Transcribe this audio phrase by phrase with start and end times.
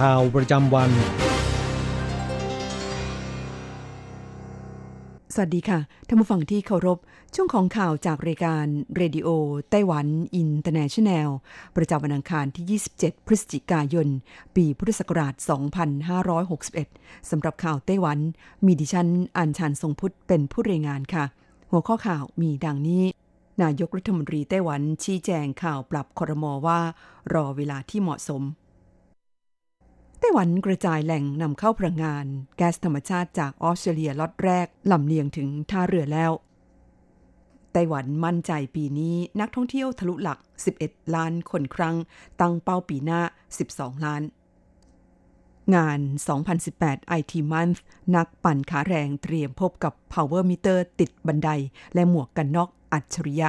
[0.00, 0.90] ข่าวประจำวัน
[5.34, 6.98] สวัสดีค่ะ ท่านผู้ฟังที่เคารพ
[7.34, 8.66] ช่วงของข่าวจากรายการ
[8.96, 9.28] เรดิโอ
[9.70, 11.28] ไต้หวันอินเตอร์เนชันแนล
[11.76, 14.08] ประจำวันอังคารที่ 27 พฤศจิกายน
[14.56, 15.34] ปีพุทธศักราช
[16.12, 18.18] 2561 สำหรับข่าวไต้หวัน
[18.66, 21.24] มีดิฉันอัญชันทรงพุทธเป็นผู้รายงานค่ะ
[21.70, 23.04] หัวข้อข่าวมีดังนี้
[23.62, 26.80] นายกรัฐมนตรีไต้หวันชี้แจงข่าวปรับครมว่า
[27.34, 28.44] รอเวลาที่เหมาะสม
[30.22, 32.26] ไต้หวันกระจายแหล่งนำเข้าพลังงาน
[32.56, 36.32] แก๊สธรรมชาติจากออสเตรเลียล็อตแรกลำเลียงถึงท่าเรือแล้ว
[37.72, 40.38] ไต้หวันมั่นใจปีนี้นักท่องเที่ยวทะลุหลัก
[40.76, 41.96] 11 ล้านคนครั้ง
[42.40, 43.20] ตั้งเป้าปีหน้า
[43.62, 44.22] 12 ล้าน
[45.74, 46.00] งาน
[46.58, 47.78] 2018 IT Month
[48.16, 51.48] นักปั่นขาแรงเตรียมพบกับ Power Meter ติดบันได
[51.94, 53.48] และหมวกกันน็อกอัจฉริยะ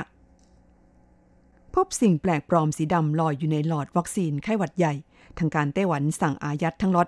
[1.76, 4.94] พบสิ่งแปลกปลอมสีดำลอยอยู่ในหลอดวัคซีนไข้หวัดใหญ่
[5.38, 7.08] ทางการไต้หวันสั่งอายัดทั้งล็อต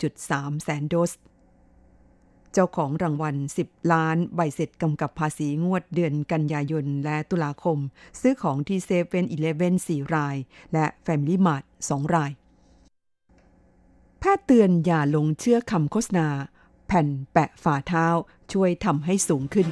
[0.00, 1.12] 4.3 แสนโดส
[2.52, 7.78] เจ้าของรางวัล 10 ล้านใบเสร็จกำกับภาษีงวดเดือนกันยายนและตุลาคม
[8.20, 10.36] ซื้อของที่เซเว่นอีเลฟเว่น4ราย
[10.72, 12.30] และ Family Mart 2 ราย
[14.20, 16.28] แพทย์เตือนอย่าลงเชื่อคำโฆษณา
[16.86, 18.06] แผ่นแปะฝ่าเท้า
[18.52, 19.68] ช่วยทำให้สูงขึ้น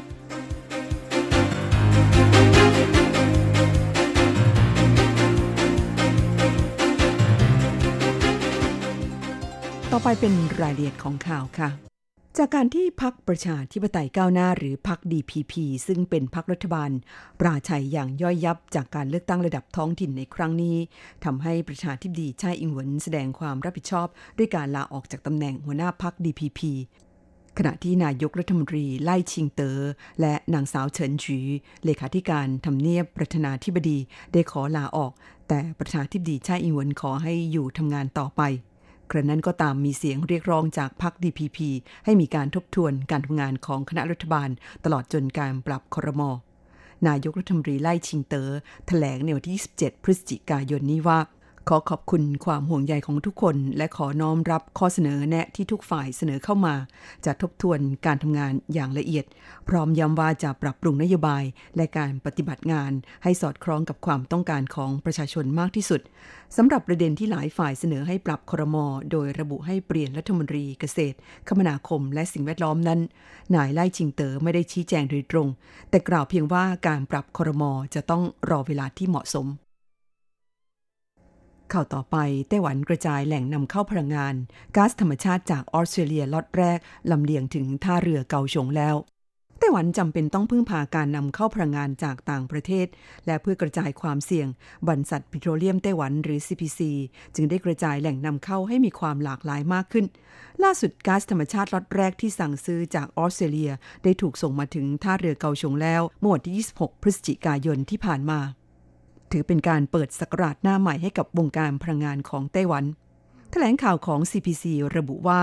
[9.94, 11.70] ต่อไปเป็นรายละเอียดของข่าวค่ะ
[12.38, 15.52] จากการที่พักประชาธิปไตยก้าวหน้าหรือพัก DPP
[15.86, 16.90] ซึ่งเป็นพักรัฐบาล
[17.40, 20.76] ปราชัยอย่างย่อยยับจากการเลือกตั้งระดับท้องถิ่นในครั้งนี้
[21.24, 24.08] ทำให้ประชาธิปดีชายอิงหวนแสดงความรับผิดชอบ
[24.38, 26.60] ด้วยการลาออกจากตำแหน่งหัวหน้าพัก DPP
[27.58, 29.78] ขณะที่นายกรัฐมนตรีไล่ชิงเตอ๋อ
[30.20, 31.38] และนางสาวเฉินฉี
[31.84, 33.98] เลขาธิการทำเนียบประธานาธิบดี
[34.32, 35.12] ได้ขอลาออก
[35.48, 38.42] แต่ประธานาธิบดีชาอิงหวนขอให้อยู่ทำงานต่อไป
[39.10, 41.58] กระนั้นก็ตามมีเสียงเรียกร้องจากพรรค DPP
[42.04, 44.48] ให้มีการทบทวนการทำงานของคณะรัฐบาล
[44.84, 46.22] ตลอดจนการปรับครม
[47.08, 48.50] นายกรัฐมนตรีไล่ชิงเตอ๋อ
[48.86, 51.18] แถลงในวันที่ 27 พฤศจิกายนนี้ว่า
[51.68, 56.74] ขอขอบคุณความห่วงใยของทุกคน และขอน้อมรับข้อเสนอแนะที่ทุกฝ่ายเสนอเข้ามา
[57.24, 59.24] จะทบทวนการทำงานอย่างละเอียด
[59.68, 61.44] พร้อมย้ำว่าจะปรับปรุงนโยบาย
[61.76, 66.00] และการปฏิบัติงาน ให้สอดคล้องกับความต้องการของประชาชนมากที่สุด
[66.56, 68.76] สำหรับประเด็นที่หลายฝ่ายเสนอให้ปรับครม
[69.10, 71.16] โดยระบุให้เปลี่ยนรัฐมนตรีเกษตร
[71.48, 73.00] คมนาคม และสิ่งแวดล้อมนั้น
[73.54, 75.48] นายไล่ชิงเตอ๋อไม่ได้ชี้แจงโดยตรง
[75.90, 77.62] แต่กล่าวเพียงว่าการปรับครม
[77.94, 79.48] จะต้องรอเวลาที่เหมาะสม
[81.72, 82.16] ข่าวต่อไป
[82.48, 84.34] ไต้หวันกระจายแหล่งนำเข้าพลังงาน
[84.76, 86.78] ก๊าซธรรมชาติจากออสเตรเลียล็อตแรก
[87.10, 88.96] ลำเลียงถึงท่าเรือเกาฉงแล้ว
[89.58, 92.86] ไต้หวันจำเป็นต้องพึ่งพาการนำเข้าพลังงานจากต่างประเทศ
[93.26, 94.48] และเพื่อกระจายความเสี่ยง
[94.88, 96.80] บรรษัทปิโตรเลียมไต้หวันหรือ CPC
[97.34, 100.06] จึงได้กระจายแหล่งนำเข้าให้มีความหลากหลายมากขึ้น
[100.62, 103.72] ล่าสุดก๊าซธรรมชาติล็อตแรกที่สั่งซื้อจากออสเตรเลีย
[104.04, 108.40] ได้ถูกส่งมาถึงท่าเรือเกาฉงแล้วเมื่อวันที่ 26 พฤศจิกายนที่ผ่านมา
[109.32, 112.86] ถือเป็นการเปิดศักราชหน้าใหม่ให้กับวงการพลังงานของไต้หวัน
[113.52, 114.64] แถลงข่าวของ CPC
[114.96, 115.42] ระบุว่า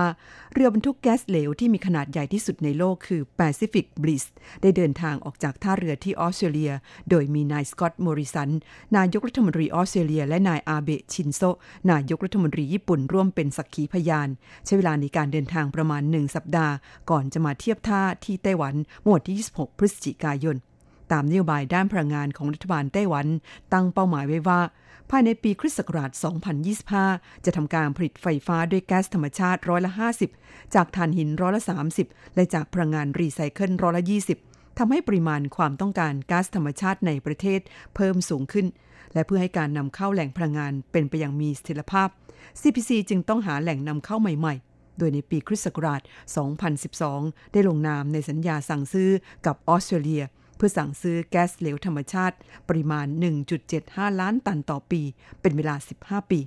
[0.52, 4.24] เรือบรรทุกแก๊สเหลวที่มีขนาดใหญ่ที่สุดในโลกคือ Pacific Breeze
[4.62, 6.72] ได้เดินทางออกจากท่าเรือที่ออสเตรเลีย
[7.10, 8.50] โดยมีนายสกอตต์มอริสัน
[8.96, 11.40] นายกรัฐมนตรีออสเตรเลีย และนายอาเบะชินโซ
[11.90, 14.28] นายกรัฐมนตรีญี่ปุ่นร่วมเป็นสักขีพยาน
[14.64, 16.74] ใช้เวลาในการเดินทางประมาณ 1 สัปดาห์
[17.10, 20.56] ก่อนจะมาเทียบท่าที่ไต้หวันเมื่อวันที่ 26 พฤศจิกายน
[21.12, 23.26] ตามนโยบายด้านพลังงานของรัฐบาลไต้หวัน
[23.72, 24.60] ตั้งเป้าหมายไว้ว่า
[25.10, 26.10] ภายในปีคริสต์ศักราช
[26.78, 29.92] 2025 จะทำการผลิตไฟฟ้าด้วยแก๊สธรรมชาติร้อยละ
[30.32, 31.62] 50 จากถ่านหินร้อยละ
[31.98, 34.04] 30 และจากพลังงานรีไซเคิลร้อยละ
[34.40, 37.60] 20 ทำให้ปริมาณความต้องการก๊าซธรรมชาติในประเทศ
[37.94, 38.66] เพิ่มสูงขึ้น
[39.14, 42.08] และเพื่อให้การนำเข้าแหล่งพลังงานเป็นไปอย่างมีเสถียรภาพ
[42.60, 46.00] CPC จึงต้องหาแหล่งนำเข้าใหม่ ๆโดยในปีคริสต์ศักราช
[46.76, 49.10] 2012 ได้ลงนามในสัญญาสั่งซื้อ
[49.46, 50.22] กับออสเตรเลีย
[50.58, 52.36] เพื่อสั่งซื้อแก๊สเหลวธรรมชาติ
[52.68, 53.06] ปริมาณ
[53.64, 55.02] 1.75 ล้านตันต่อปี
[55.40, 56.40] เป็นเวลา 15 ปี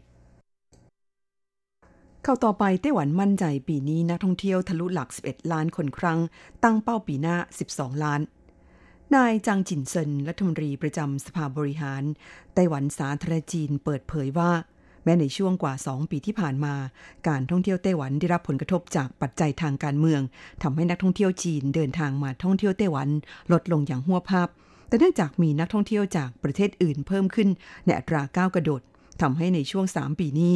[2.23, 6.19] เข้าต่อไปไต้หวันมั่นใจปีนี้นักท่องเที่ยวทะลุหลัก 11 ล้านคนครั้ง
[6.63, 7.35] ตั้งเป้าปีหน้า
[7.69, 8.21] 12 ล้าน
[9.15, 12.03] นายจางจินเซินรัฐมนตรีประจำสภาบริหาร
[12.53, 14.51] ไต้หวันสาธารณจีนเปิดเผยว่า
[15.03, 16.73] แม้ในช่วงกว่า 2 ปีที่ผ่านมา
[17.27, 20.21] การท่องเที่ยวไต้หวันได้รับผลกระทบจากปัจจัยทางการเมือง
[20.63, 23.07] ทำให้นักท่องเที่ยวจีนเดินทางมาท่องเที่ยวไต้หวัน
[23.51, 24.47] ลดลงอย่างหัวภาพ
[24.87, 27.49] แต่เนื่องจากมีนักท่องเที่ยวจากประเทศอื่นเพิ่มขึ้น
[27.85, 28.81] ในอัตราก้าวกระโดด
[29.21, 30.53] ทำให้ในช่วง 3 ปีนี้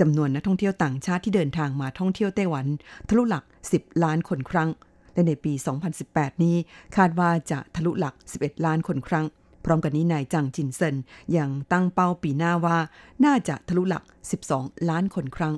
[0.00, 2.66] จำนวนนักท่องเที่ยวต่างชาติที่เดินทางมาท่องเที่ยวไต้หวัน
[3.08, 4.68] ทะลุหลัก 10 ล้านคนครั้ง
[5.14, 5.52] และในปี
[5.98, 6.56] 2018 นี้
[6.96, 9.26] คาดว่าจะทะลุหลัก 11 ล้านคนครั้ง
[9.64, 10.96] พร้อมกันนี้นายจังจินเซิน
[11.36, 12.78] ยังตั้งเป้าปีหน้าว่า
[13.24, 14.02] น่าจะทะลุหลัก
[14.46, 15.54] 12 ล้านคนครั้ง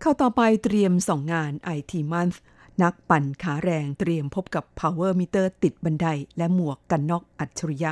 [0.00, 2.38] เข้าต่อไปเตรียมส่องงาน IT Month
[2.82, 6.06] นักปั่นขาแรงเตรียมพบกับ Power Meter ติดบันได
[6.36, 7.90] และหมวกกันน็อกอัจฉริยะ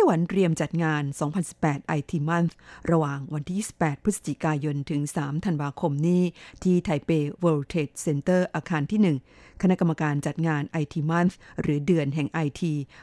[0.00, 1.02] ต้หวันเตรียมจัดงาน
[1.50, 2.52] 2018 IT Month
[2.90, 6.22] ระหว่างวันที่ 28 พฤศจิกายน ถึง 3 ธันวาคมนี้
[6.62, 7.10] ที่ไทเป
[7.42, 9.00] World Trade Center อาคารที่
[9.34, 12.62] 1 คณะกรรมการจัดงาน IT Month หรือเดือนแห่ง IT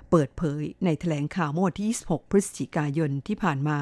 [0.09, 3.77] เปิดเผยในแถลงข่าวเมื่อวันที่ 26 พฤศจิกายนที่ผ่านมา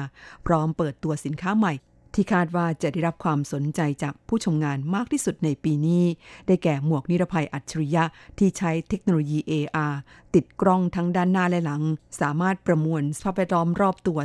[0.46, 1.74] พร้อมเปิดตัวสินค้าใหม่
[2.18, 6.04] ที่คาดว่าจะได้รับความสนใจจากผู้ชมงานมากที่สุดในปีนี้
[6.46, 8.04] ได้แก่หมวกนิรภัยอัจฉริยะ
[8.38, 9.94] ที่ใช้เทคโนโลยี AR
[10.34, 11.82] ติดกล้องทั้งด้านหน้าและหลัง
[12.20, 14.18] สามารถประมวลสภาพแวดล้อมรอบตัว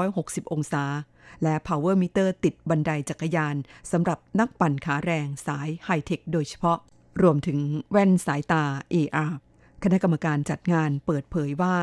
[0.00, 0.84] 360 องศา
[1.42, 3.56] และ Power Meter ติดบันไดจักรยาน
[3.92, 6.78] สำหรับนักปั่นขาแรงสายไฮเทคโดยเฉพาะ
[7.22, 7.58] รวมถึง
[7.90, 8.64] แว่นสายตา
[8.94, 9.32] AR
[9.82, 11.74] คณะกรรมการจัดงานเปิดเผยว่า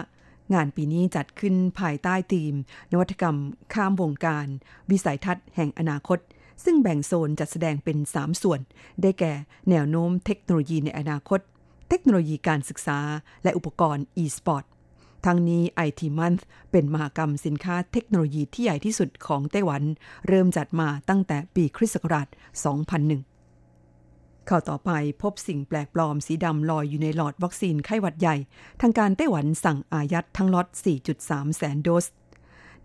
[0.54, 2.54] งานปีนี้จัดขึ้นภายใต้ธีม
[2.92, 3.38] นวัตกรรม
[3.74, 4.48] ข้ามวงการ
[4.92, 6.20] วิสัยทัศน์แห่งอนาคต
[6.64, 8.60] ซึ่งแบ่งโซนจัดแสดงเป็น 3 ส่วน
[9.02, 9.34] ได้แก่
[9.70, 11.40] แนวโน้มเทคโนโลยีในอนาคต
[11.90, 13.00] เทคโนโลยีการศึกษา
[13.44, 14.66] และอุปกรณ์ e-sport
[15.26, 19.84] ทั้งนี้ IT Month เป็นมหกรรมสินค้าเทคโนโลยีที่ใหญ่ที่สุดของไต้หวัน
[20.28, 22.28] เริ่มจัดมาตั้งแต่ปีคริสต์ศักราช
[22.84, 23.35] 2001
[24.50, 28.36] ข้าวต่อไปพบสิ่งแปลกปลอมสีดำลอยอยู่ในหลอดวัคซีนไข้หวัดใหญ่
[28.82, 30.68] ทางการไต้หวันสั่งอายัดทั้งล็อต
[31.12, 32.06] 4.3 แสนโดส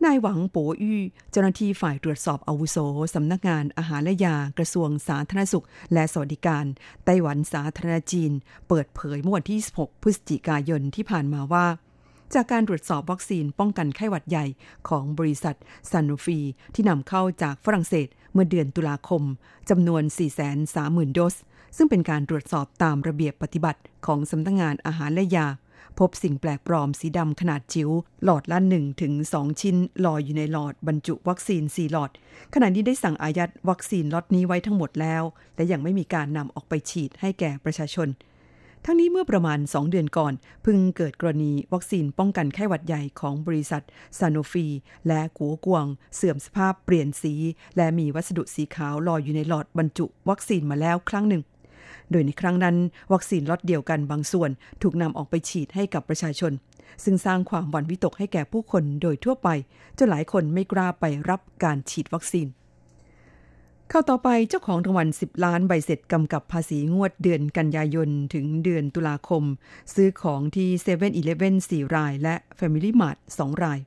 [0.04, 2.76] นายหวังโปอี้เจ้าหน้าที่ฝ่ายตรวจสอบอาวุโส
[3.14, 6.64] สำนักงานอาหารและยากระทรวงสาธารณสุข และสวัสดิการ
[7.04, 8.32] ไต้หวันสาธารณจีน
[8.68, 11.66] เปิดเผยเมื่อวันที่ 16 พฤศจิกายนที่ผ่านมาว่า
[12.34, 14.46] จากการตรวจสอบวัคซีนป้องกันไข้หวัดใหญ่
[14.88, 15.56] ของบริษัท
[15.90, 16.38] ซาโนฟี
[16.74, 19.22] ที่นำเข้าจากฝรั่งเศสเมื่อเดือนตุลาคม
[19.70, 20.02] จำนวน
[20.58, 21.34] 430,000 โดส
[21.76, 25.46] ซึ่งเป็นการตรวจสอบตามระเบียบปฏิบัติของสำนักงงานอาหารและยา
[25.98, 27.90] พบสิ่งแปลกปลอมสีดำขนาดจิ๋ว
[28.24, 32.10] หลอดละ1ถึง2ชิ้น ลอยอยู่ในหลอดบรรจุวัคซีน 4 หลอด
[32.54, 35.22] ขณะนี้ได้สั่งอายัดวัคซีนล็อตนี้ไว้ทั้งหมดแล้ว
[35.56, 38.08] และยังไม่มีการนำออกไปฉีดให้แก่ประชาชน
[38.84, 40.32] ทั้งนี้เมื่อประมาณ 2 เดือนก่อน
[40.62, 43.82] เพิ่งเกิดกรณีวัคซีนป้องกันไข้หวัดใหญ่ของบริษัท
[44.18, 44.66] ซาโนฟี
[45.06, 47.34] และกั๋วกวง เสื่อมสภาพเปลี่ยนสี
[47.76, 51.42] และมีวัสดุสีขาวลอยอยู่ในหลอดบรรจุวัคซีนมาแล้วครั้งหนึ่ง
[52.10, 52.76] โดยในครั้งนั้น
[53.12, 54.50] วัคซีนล็อตเดียวกันบางส่วน
[54.82, 56.52] ถูกนำออกไปฉีดให้กับประชาชน
[57.04, 59.48] ซึ่งสร้างความหวั่นวิตกให้แก่ผู้คนโดยทั่วไป
[59.98, 62.48] จนหลายคนไม่กล้าไปรับการฉีดวัคซีน
[63.88, 69.44] เข้าต่อไปเจ้าของรางวัล 10 ล้านใบเสร็จกำกับภาษีงวดเดือนกันยายน ถึงเดือนตุลาคม
[69.94, 71.12] ซื้อของที่7 e เ e ่ e
[71.50, 73.78] อ4ราย และ Family Mart 2 ราย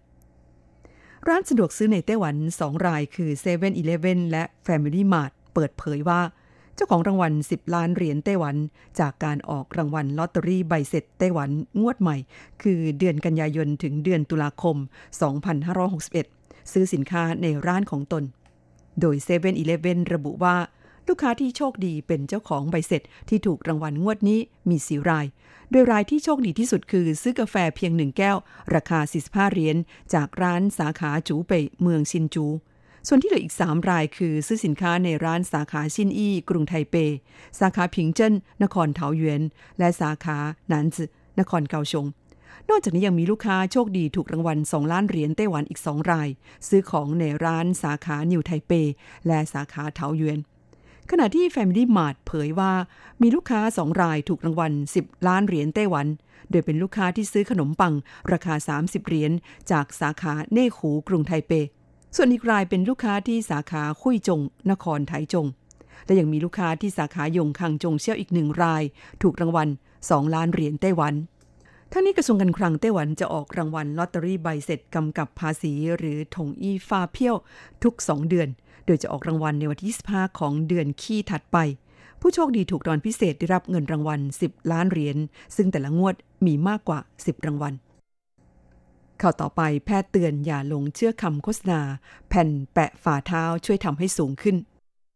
[1.27, 3.69] ร้านสะดวกซื้อในไต้หวัน 2 รายคือ7 e เ e ่
[4.17, 6.21] e และ Family Mart เปิดเผยว่า
[6.75, 8.55] เจ้าของรางวัล 10 ล้านเหรียญไต้หวัน
[8.99, 11.49] จากการออกรางวัลลอตเตอรี่ใบเสร็จไต้หวัน
[11.79, 12.17] งวดใหม่
[12.63, 14.77] คือเดือนกันยายนถึงเดือนตุลาคม
[16.13, 18.23] 2561 ซื้อสินค้าในร้านของตน
[18.99, 19.51] โดย7 e เ e ่
[19.97, 20.55] e ระบุว่า
[21.07, 24.39] ลูกค้าที่โชคดีเป็นเจ้าของใบเสร็จที่ถูกรางวัลงวดนี้
[24.69, 25.25] มีสีราย
[25.71, 28.37] โดยรายที่โชคดีที่สุดคือซื้อกาแฟเพียงหนึ่งแก้ว
[28.75, 29.77] ราคา 45 เหรียญ
[30.13, 32.45] จากร้านสาขาจูเป่ยเมืองชินจู
[33.07, 36.95] ส่วนที่เหลืออีก 3 รายคือซื้อสินค้าในร้านสาขาชินอี้ กรุงไทเป
[37.59, 38.33] สาขาผิงเจิ้น
[38.63, 39.41] นครเทาหยวน
[39.79, 41.03] และสาขาหนานจื
[41.39, 42.05] นครเกาชง
[42.69, 46.29] นอกจากนี้ยังมีลูกค้าโชคดีถูกรางวัล 2 ล้านเหรียญไต้หวันอีก 2 ราย
[46.67, 48.71] ซื้อของในร้านสาขานิวไทเป
[49.27, 50.39] และสาขาเทาหยวน
[51.11, 52.73] ขณะที่ Family Mart เผยว่า
[53.21, 56.07] มีลูกค้า 2 รายถูกรางวัล 10 ล้านเหรียญไต้หวัน
[56.49, 57.93] โดยเป็นลูกค้าที่ซื้อขนมปัง
[58.31, 59.31] ราคา 30 เหรียญ
[59.71, 61.53] จากสาขาเน่ขูกรุงไทเป
[62.15, 64.39] ส่วนอีกรายเป็นลูกค้าที่สาขาคุยจง
[64.71, 65.45] นครไทจง
[66.05, 68.83] และยังมีลูกค้าที่สาขายงคังจงเชี่ยวอีกหนึ่งราย
[69.21, 69.67] ถูกรางวัล
[70.01, 71.13] 2 ล้านเหรียญไต้หวัน
[71.91, 77.35] ท่านี้กระทรวงการคลังไต้หวันจะออกรางวัลลอตเตอรี่ใบเสร็จกำกับภาษี หรือถงอีฟาเพี้ยว
[77.83, 78.47] ทุก 2 เดือน
[78.85, 81.57] โดยจะออกรางวัลในวันที่ 25 ของเดือนขี้ถัดไป
[82.19, 85.17] ผู้โชคดีถูกรางวัลพิเศษได้รับเงินรางวัล 10 ล้านเหรียญ
[85.55, 86.15] ซึ่งแต่ละงวด
[86.45, 87.73] มีมากกว่า 10 รางวัล
[89.21, 91.81] ข่าวต่อไปแพทย์เตือนอย่าลงเชื่อคำโฆษณา
[92.29, 94.57] แผ่นแปะฝ่าเท้าช่วยทำให้สูงขึ้น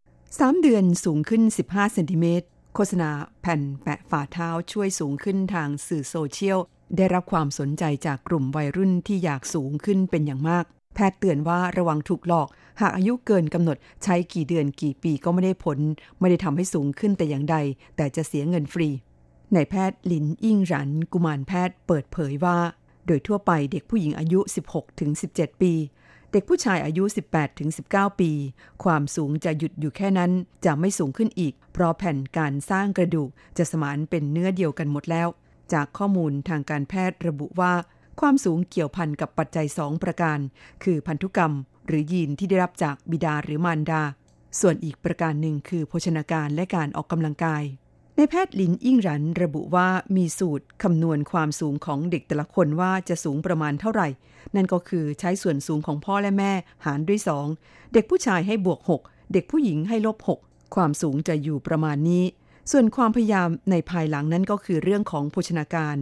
[0.01, 3.09] 3 เดือนสูงขึ้น 15เซนติเมตรโฆษณา
[3.41, 6.59] แผ่นแปะฝ่าเท้าช่วยสูงขึ้นทางสื่อโซเชียล
[6.97, 12.47] ได้รับความสนใจจากกลุ่มวัยรุ่นที่อยากสูงขึ้นเป็นอย่างมาก แพทย์เตือนว่าระวังถูกหลอก
[12.81, 15.77] หากอายุเกินกำหนดใช้กี่เดือนกี่ปีก็ไม่ได้ผล
[16.19, 17.57] ไม่ได้ทำให้สูงขึ้นแต่อย่างใด
[17.95, 18.89] แต่จะเสียเงินฟรี
[19.55, 22.57] นายแพทย์ลินอิ่งรัน กุมารแพทย์เปิดเผยว่า
[23.07, 24.39] โดยทั่วไปเด็กผู้หญิงอายุ
[25.01, 25.73] 16-17 ปี
[26.31, 27.03] เด็กผู้ชายอายุ
[27.61, 28.31] 18-19 ปี
[28.83, 30.31] ความสูงจะหยุดอยู่แค่นั้น
[30.65, 35.27] จะไม่สูงขึ้นอีก เพราะแผ่นการสร้างกระดูกจะสมานเป็นเนื้อเดียวกันหมดแล้ว
[35.73, 37.73] จากข้อมูลทางการแพทย์ระบุว่า
[38.19, 40.39] ความสูงเกี่ยวพันกับปัจจัย 2 ประการ
[40.83, 41.53] คือพันธุกรรม
[41.87, 44.01] หรือยีนที่ได้รับจากบิดาหรือมารดา
[44.59, 47.63] ส่วนอีกประการหนึ่งคือโภชนาการและการออกกำลังกาย
[48.19, 54.07] ในแพทย์ลินอิ่งหรันระบุว่ามีสูตรคำนวณความสูงของเด็กแต่ละคนว่าจะสูงประมาณเท่าไหร่
[54.55, 56.51] นั่นก็คือใช้ส่วนสูงของพ่อและแม่
[56.85, 57.19] หารด้วย
[57.55, 62.23] 2 เด็กผู้ชายให้บวก 6 เด็กผู้หญิงให้ลบ 6 ความสูงจะอยู่ประมาณนี้
[62.71, 65.95] ส่วนความพยายามในภายหลังนั้นก็คือเรื่องของโภชนาการ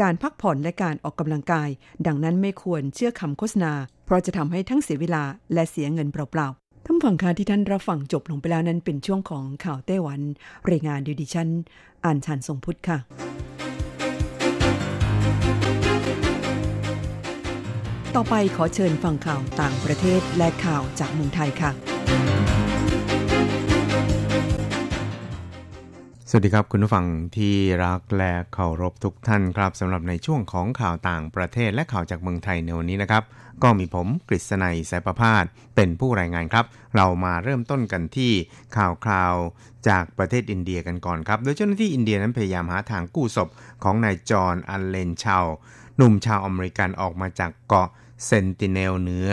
[0.00, 1.68] การพักผ่อนและการออกกำลังกาย
[2.06, 3.72] ดังนั้นไม่ควรเชื่อคำโฆษณา
[4.04, 5.24] เพราะจะทำให้ทั้งเสียเวลา
[5.54, 10.20] และเสียเงินเปล่าๆ ท่านฟังค่ะที่ท่านรับฟังจบลงไปแล้วนั้นเป็นช่วงของข่าวไต้หวัน
[10.70, 11.48] รายงานดิดิชัน
[12.04, 12.98] อ่านชันทรงพุทธค่ะ
[18.14, 21.91] ต่อไปขอเชิญฟังข่าวต่างประเทศและข่าวจากเมืองไทยค่ะ
[26.34, 33.22] สวัสดีครับ คุณผู้ฟังที่รักและเคารพทุกท่านครับสำหรับในช่วงของข่าวต่างประเทศและข่าวจากเมืองไทยในวันนี้นะครับ
[33.62, 35.44] ก็มีผมกฤษณัยสายประพาส
[35.76, 36.64] เป็นผู้รายงานครับ
[36.96, 38.32] เรามาเริ่มต้นกันที่
[38.76, 39.34] ข่าวคราว
[39.88, 43.48] จากประเทศอินเดียกันก่อนครับ โดยเจ้าหน้าที่อินเดียนั้นพยายามหาทางกู้ศพ
[43.84, 45.44] ของนายจอห์นอัลเลนชาว
[45.96, 47.88] หนุ่มชาวอเมริกันออกมาจากเกาะ
[48.26, 49.30] เซนติเนลเหนือ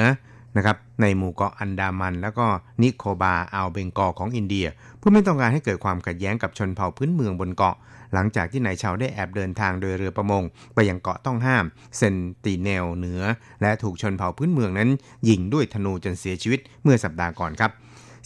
[0.60, 2.48] นะครับในหมู่เกาะอันดามัน แล้วก็
[2.82, 4.68] นิโคบาร์ อ่าวเบงกอลของอินเดีย
[5.01, 7.75] ผู้ไม่ต้องการให้เกิดความขัดแย้งกับชนเผ่าพื้นเมืองบนเกาะ
[8.13, 11.66] หลังจากที่นายชาวได้แอบเดินทางโดยเรือประมง ไปยังเกาะต้องห้าม
[11.98, 13.22] เซนติเนลเหนือ
[13.62, 14.89] และถูกชนเผ่าพื้นเมืองนั้น
[15.30, 17.72] ยิงด้วยธนูจนเสียชีวิตเมื่อสัปดาห์ก่อนครับ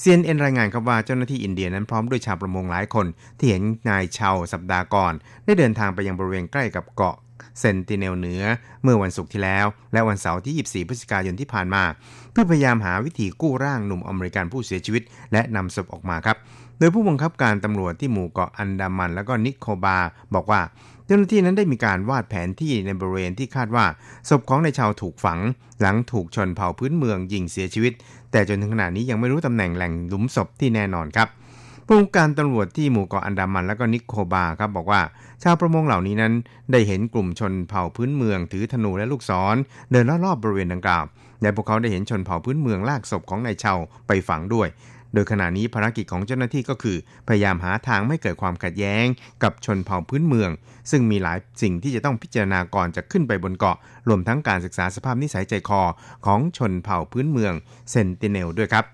[0.03, 3.05] CNN รายงานครับว่าเจ้าหน้าที่อินเดียนั้นพร้อมด้วยชาวประมงหลายคน
[3.37, 5.13] ที่เห็นนายชาวสัปดาห์ก่อน
[5.45, 7.17] ได้เดินทางไปยังบริเวณใกล้กับเกาะ
[7.61, 8.43] เซนติเนลเหนือ
[8.83, 11.83] เมื่อวันศุกร์ที่แล้ว และวันเสาร์ที่ 24 พฤศจิกายนที่ผ่านมา
[12.33, 16.37] เพื่อพยายามหาวิธีกู้ร่างหนุ่มอเมริกันผู้เสียชีวิต และนำศพออกมาครับ
[16.79, 19.97] โดยผู้บังคับการตำรวจที่หมู่เกาะอันดามัน และก็นิโคบาร์
[20.35, 20.61] บอกว่า
[21.05, 23.85] เจ้าหน้าที่นั้นได้มีการวาดแผนที่ในบริเวณที่คาดว่า
[24.29, 25.39] ศพของนายชาวถูกฝัง
[25.81, 27.93] หลังถูกชนเผ่าพื้นเมืองยิงเสียชีวิต
[28.31, 31.27] แต่จนถึงขณะนี้ยังไม่รู้ตำแหน่งแหล่งหลุมศพที่แน่นอนครับ
[31.87, 35.01] ผู้การตำรวจที่หมู่เกาะอันดามันและก็นิโคบาครับบอกว่า
[35.43, 36.33] ชาวประมงเหล่านี้นั้น
[36.71, 39.55] ได้เห็นกลุ่มชนเผ่าพื้นเมืองถือธนูและลูกศร
[39.91, 41.03] เดินรอบๆบริเวณดังกล่าว
[41.43, 44.67] และพวกเขาได้เห็นชนเผ่าพื้นเมืองลากศพของนายชาวไปฝังด้วย
[45.13, 46.97] โดยขณะนี้ภารกิจของเจ้าหน้าที่ก็คือ
[47.27, 49.05] พยายามหาทางไม่เกิดความขัดแย้ง
[49.43, 50.49] กับชนเผ่าพื้นเมือง
[50.91, 53.77] ซึ่งมีหลายสิ่งที่จะต้องพิจารณาก่อนจะขึ้นไปบนเกาะ
[54.09, 55.81] รวมทั้งการศึกษาสภาพนิสัยใจคอ
[56.25, 57.53] ของชนเผ่าพื้นเมือง
[57.91, 58.85] เซนติเนลด้วยครับ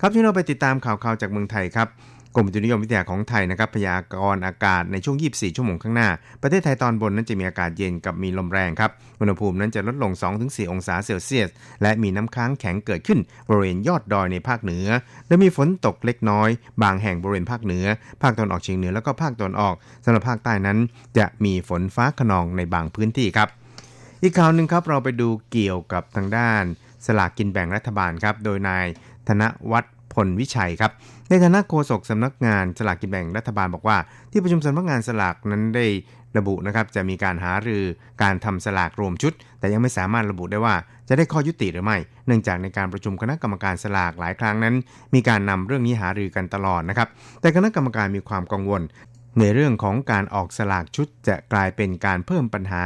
[0.00, 1.88] ครับที่เราไปติดตามข่าวๆจากเมืองไทยครับ
[2.34, 6.08] กรมอุตุนิยมวิทยาของไทยนะครับพยากรณ์อากาศในช่วง 24 ชั่วโมงข้างหน้า
[6.42, 10.12] ประเทศไทยตอนบนนั้นจะมีอากาศเย็นกับมีลมแรงครับ อุณหภูมินั้นจะลดลง
[10.42, 11.48] 2-4 องศาเซลเซียส
[11.82, 14.86] และมีน้ำค้างแข็งเกิดขึ้น บริเวณยอดดอยในภาคเหนือ
[15.28, 16.48] และมีฝนตกเล็กน้อย
[16.82, 17.86] บางแห่งบริเวณภาคเหนือ
[18.22, 19.74] ภาคตะวันออกเฉียงเหนือแล้วก็ภาคตะวันออก
[20.04, 20.78] สำหรับภาคใต้นั้น
[21.18, 23.48] จะมีฝนฟ้าขนองในบางพื้นที่ครับ
[24.22, 26.62] อีกข่าวหนึ่งครับเราไปดูเกี่ยวกับทางด้าน
[27.06, 28.86] สลากกินแบ่งรัฐบาลครับ โดยนาย
[29.28, 30.92] ธนวัฒน์พลวิชัยครับ
[31.28, 33.96] ในฐานะโฆษกสำนักงานสลากกินแบ่งรัฐบาลบอกว่า
[34.32, 35.86] ที่ประชุมสำนักงานสลากนั้นได้
[36.38, 37.82] ระบุนะครับจะมีการหารือ
[38.22, 40.74] การทำสลากรวมชุด แต่ยังไม่สามารถระบุได้ว่า
[41.08, 44.74] จะได้ข้อยุติหรือไม่ เนื่องจากในการประชุมคณะกรรมการสลากหลายครั้งนั้น
[45.14, 47.08] มีการนำเรื่องนี้หารือกันตลอดนะครับ
[47.40, 48.82] แต่คณะกรรมการมีความกังวล
[49.40, 52.84] ในเรื่องของการออกสลากชุดจะกลายเป็นการเพิ่มปัญหา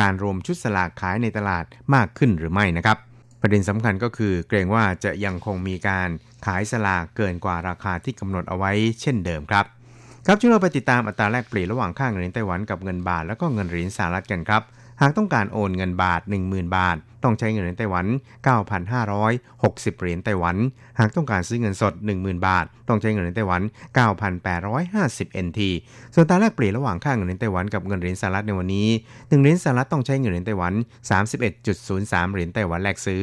[0.00, 1.64] การรวมชุดสลากขายในตลาด
[1.94, 2.98] มากขึ้นหรือไม่นะครับ
[3.40, 6.08] ประเด็นสำคัญก็คือเกรงว่าจะยังคงมีการ
[6.46, 9.64] ขายสลากเกินกว่าราคาที่กำหนดเอาไว้เช่นเดิมครับ
[10.26, 14.62] ครับช่วยเราไปติดตามอัตราแลกเปลี่ยนระหว่างค่าเงินเหรียญไต้หวันกับเงินบาทแล้วก็เงินเหรียญสหรัฐกันครับ
[15.02, 18.06] หากต้องการโอนเงินบาท 10,000 บาท ต้องใช้เงินเหรียญไต้หวัน
[18.88, 20.56] 9,560 เหรียญไต้หวัน
[20.98, 23.62] หากต้องการซื้อเงินสด 10,000 บาท ต้องใช้เงินเหรียญไต้หวัน
[24.72, 25.60] 9,850 NT
[26.14, 30.72] ส่วนตาแลกเปลี่ยนระหว่างค่าเงินเหรียญไต้หวันกับเงินเหรียญสหรัฐในวันนี้1เหรียญสหรัฐต้องใช้เงินเหรียญไต้หวัน
[31.32, 33.22] 31.03 เหรียญไต้หวันแลกซื้อ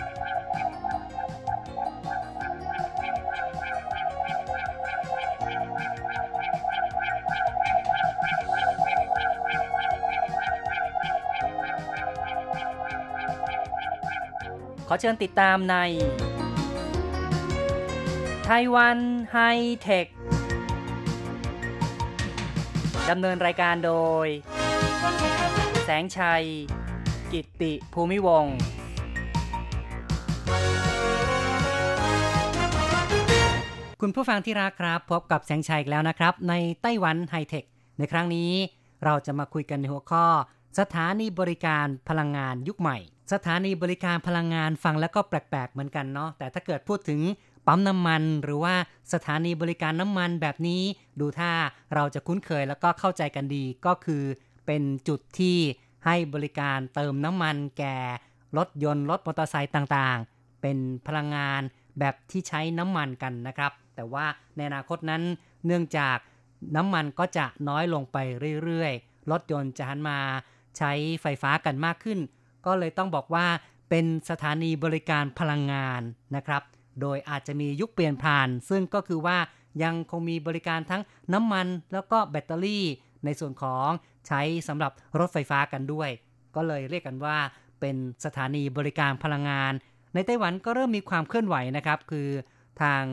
[14.91, 15.75] อเชิญติดตามใน
[18.47, 18.97] ไต้หวัน
[19.31, 19.37] ไฮ
[19.81, 20.07] เทค
[23.09, 23.93] ดำเนินรายการโด
[24.25, 24.27] ย
[25.83, 26.43] แสงชัย
[27.31, 28.55] กิตติภูมิวงศ์
[34.01, 37.63] คุณผู้ฟังที่รักครับ พบกับแสงชัยอีกแล้วนะครับ ในไต้หวันไฮเทค
[37.97, 38.51] ในครั้งนี้
[39.03, 40.25] เราจะมาคุยกันในหัวข้อ
[40.79, 42.97] สถานีบริการพลังงานยุคใหม่
[43.31, 47.21] สถานีบริการพลังงานฟังแล้วก็แปลกๆเหมือนกันเนาะแต่ถ้าเกิดพูดถึง
[47.67, 48.75] ปั๊มน้ำมันหรือว่า
[49.13, 50.81] สถานีบริการน้ำมันแบบนี้
[51.19, 51.51] ดูถ้า
[51.93, 54.23] เราจะคุ้นเคยแล้วก็เข้าใจกันดีก็คือ
[54.65, 55.57] เป็นจุดที่
[56.05, 57.97] ให้บริการเติมน้ำมันแก่
[58.57, 61.61] รถยนต์รถมอเตอร์ไซค์ต่างๆ เป็นพลังงาน
[61.99, 65.21] แบบที่ใช้น้ำมันกันนะครับ แต่ว่าในอนาคตนั้น
[65.65, 66.17] เนื่องจาก
[66.75, 68.17] น้ำมันก็จะน้อยลงไป
[68.63, 70.17] เรื่อยๆ รถยนต์จะหันมา
[70.77, 72.19] ใช้ไฟฟ้ากันมากขึ้น
[72.65, 73.45] ก็เลยต้องบอกว่า
[73.89, 76.01] เป็นสถานีบริการพลังงาน
[76.35, 76.61] นะครับ
[77.01, 79.37] โดยอาจจะมียุคเปลี่ยนผ่าน ซึ่งก็คือว่า
[79.83, 81.01] ยังคงมีบริการทั้ง
[81.33, 82.85] น้ำมันแล้วก็แบตเตอรี่
[83.25, 83.89] ในส่วนของ
[84.27, 86.09] ใช้สำหรับรถไฟฟ้ากันด้วย
[86.55, 87.37] ก็เลยเรียกกันว่า
[87.79, 89.73] เป็นสถานีบริการพลังงาน
[90.13, 92.27] ในไต้หวันก็เริ่มมีความเคลื่อนไหวนะครับ คือ
[92.81, 93.03] ทาง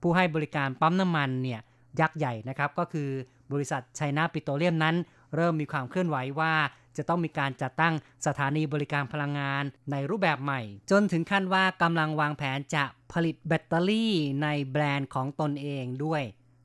[0.00, 1.60] ผู้ให้บริการปั๊มน้ำมันเนี่ย
[2.00, 3.08] ยักษ์ใหญ่นะครับ ก็คือ
[3.52, 4.96] บริษัทไชน่าปิโตรเลียมนั้น
[5.36, 6.54] เริ่มมีความเคลื่อนไหวว่า
[6.96, 7.94] จะต้องมีการจัดตั้ง
[8.26, 16.22] สถานีบริการพลังงานในรูปแบบใหม่ จนถึงขั้นว่ากำลังวางแผนจะผลิตแบตเตอรี่ในแบรนด์ของตนเองด้วย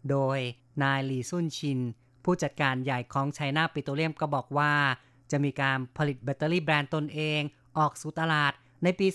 [0.09, 0.39] โดย
[0.83, 1.79] นายหลีซุนชิน
[2.23, 4.73] ผู้จัดการใหญ่ของไชน่าปิโตรเลียมก็บอกว่า
[5.31, 7.41] จะมีการผลิตแบตเตอรี่แบรนด์ตนเอง
[7.77, 9.07] ออกสู่ตลาดในปี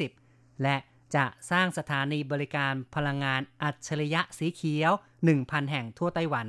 [0.00, 0.76] 2020 และ
[1.14, 4.92] จะสร้างสถานีบริการพลังงานอัจฉริยะสีเขียว
[5.30, 6.48] 1,000 แห่งทั่วไต้หวัน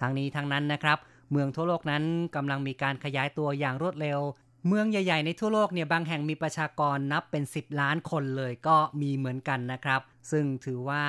[0.00, 0.98] ทั้งนี้ทั้งนั้นนะครับ
[1.30, 2.04] เมืองทั่วโลกนั้น
[2.36, 4.20] กำลังมีการขยายตัวอย่างรวดเร็ว
[4.66, 11.04] เมืองใหญ่ ๆ ในทั่วโลกเนี่ยบางแห่งมีประชากรนับเป็น 10 ล้านคนเลยก็มีเหมือนกันนะครับ ซึ่งถือว่า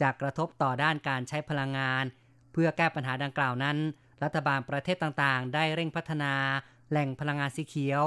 [0.00, 2.04] จะกระทบต่อด้านการใช้พลังงาน
[2.52, 3.76] เพื่อแก้ปัญหาดังกล่าวนั้น
[4.22, 6.32] รัฐบาลประเทศต่างๆ ได้เร่งพัฒนา
[6.90, 8.02] แหล่งพลังงานสีเขียว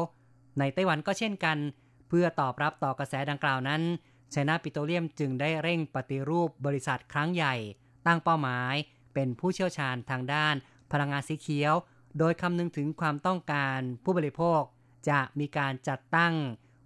[0.60, 1.58] ในไต้หวันก็เช่นกัน
[2.10, 3.82] เพื่อตอบรับต่อกระแสดังกล่าวนั้น
[4.32, 7.56] ไชน่าปิโตรเลียมจึงได้เร่งปฏิรูปบริษัทครั้งใหญ่
[8.06, 8.74] ตั้งเป้าหมาย
[9.14, 10.56] เป็นผู้เชี่ยวชาญทางด้าน
[10.91, 11.73] พลังงานสีเขียว
[12.19, 14.62] โดยคำนึงถึงความต้องการผู้บริโภค
[15.10, 16.34] จะมีการจัดตั้ง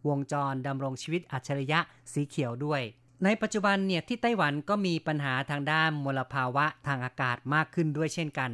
[0.08, 1.80] วงจรดำรงชีวิตอัจฉริยะ
[2.14, 2.82] สีเขียวด้วย
[3.24, 8.52] ในปัจจุบันเนี่ยที่ไต้หวันก็มีปัญหาทางด้านมลภาวะทางอากาศมากขึ้นด้วยเช่นกัน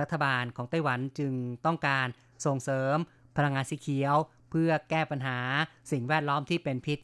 [0.00, 1.32] รัฐบาลของไต้หวันจึง
[1.66, 2.06] ต้องการ
[2.46, 2.96] ส่งเสริม
[3.36, 4.14] พลังงานสีเขียว
[4.50, 5.38] เพื่อแก้ปัญหา
[5.90, 6.98] สิ่งแวดล้อมที่เป็นพิษ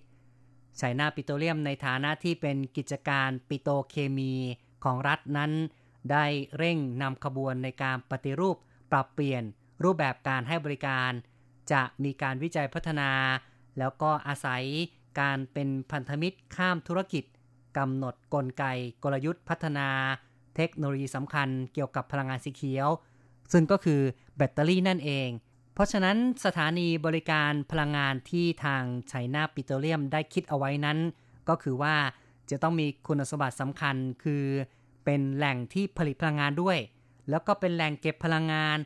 [0.78, 4.34] ไชน่าปิโตรเลียมในฐานะที่เป็นกิจการปิโตเคมี
[4.84, 5.52] ของรัฐนั้น
[6.10, 6.24] ได้
[6.56, 8.56] เร่งนำขบวนในการปฏิรูป
[8.90, 9.42] ปรับเปลี่ยน
[9.84, 11.10] รูปแบบการให้บริการ
[11.72, 13.10] จะมีการวิจัยพัฒนา
[13.78, 14.62] แล้วก็อาศัย
[15.20, 17.24] การเป็นพันธมิตรข้ามธุรกิจ
[17.78, 18.64] กำหนดกลไก
[19.02, 19.88] กลยุทธ์พัฒนา
[20.56, 22.88] เทคโนโลยีสำคัญเกี่ยวกับพลังงานสีเขียว
[23.52, 24.00] ซึ่งก็คือ
[24.36, 25.28] แบตเตอรี่นั่นเอง
[25.74, 30.98] เพราะฉะนั้นสถานีบริการพลังงานที่ทางไชน่าปิโตรเลียมได้คิดเอาไว้นั้น
[31.48, 31.94] ก็คือว่า
[32.50, 34.44] จะต้องมีคุณสมบัติสำคัญคือ
[35.10, 36.78] เป็นแหล่งที่ผลิตพลังงานด้วย
[37.30, 38.78] แล้วก็เป็นแหล่งเก็บพลังงาน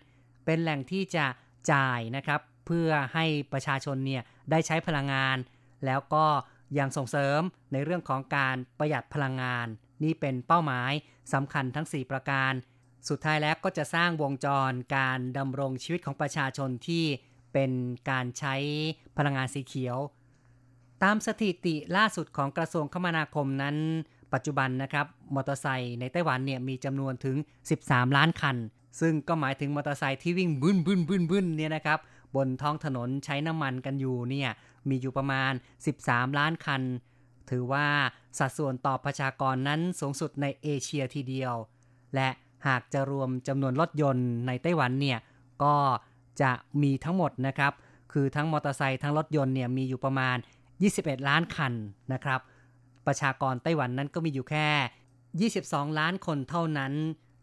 [0.45, 1.27] เป็นแหล่งที่จะ
[1.73, 5.37] จ่ายนะครับ เพื่อให้ประชาชนเนี่ยได้ใช้พลังงาน
[5.87, 6.27] แล้วก็
[6.79, 7.41] ยังส่งเสริม
[7.73, 9.67] ในเรื่องของการประหยัดพลังงาน
[10.05, 10.93] นี่เป็นเป้าหมาย
[11.33, 12.53] สำคัญทั้ง 4 ประการ
[13.09, 17.05] สุดท้ายแล้วก็จะสร้างวงจรการดำรงชีวิตของประชาชนที่
[17.53, 17.73] เป็น
[18.11, 18.55] การใช้
[19.17, 19.99] พลังงานสีเขียว
[21.03, 23.77] ตามสถิติล่าสุดของกระทรวงคมนาคมนั้น
[24.33, 27.37] ปัจจุบันนะครับมอเตอร์ไซค์ในไต้หวันเนี่ยมีจำนวนถึง
[27.77, 28.57] 13 ล้านคัน
[29.01, 31.99] ซึ่งก็หมายถึงมอเตอร์ไซค์ที่วิ่งบึ้นบึ้นบึ้นบึ้นเนี่ยนะครับ
[32.37, 34.51] บนท้องถนนใช้น้ำมันกันอยู่เนี่ย
[34.88, 35.53] มีอยู่ประมาณ
[35.95, 36.83] 13 ล้านคัน
[37.51, 37.87] ถือว่า
[38.38, 41.55] สัดส่วนต่อประชากรนั้นสูงสุดในเอเชียทีเดียว
[42.14, 42.29] และ
[42.66, 45.18] หากจะรวมจำนวนรถยนต์ในไต้หวันเนี่ย
[45.64, 45.77] ก็
[46.42, 47.73] จะมีทั้งหมดนะครับ
[48.12, 50.37] คือทั้งมอเตอร์ไซค์ทั้งรถยนต์เนี่ยมีอยู่ประมาณ
[50.83, 51.73] 21 ล้านคัน
[52.12, 52.40] นะครับ
[53.07, 54.69] ประชากรไต้หวันนั้นก็มีอยู่แค่
[55.51, 56.93] 22 ล้านคนเท่านั้น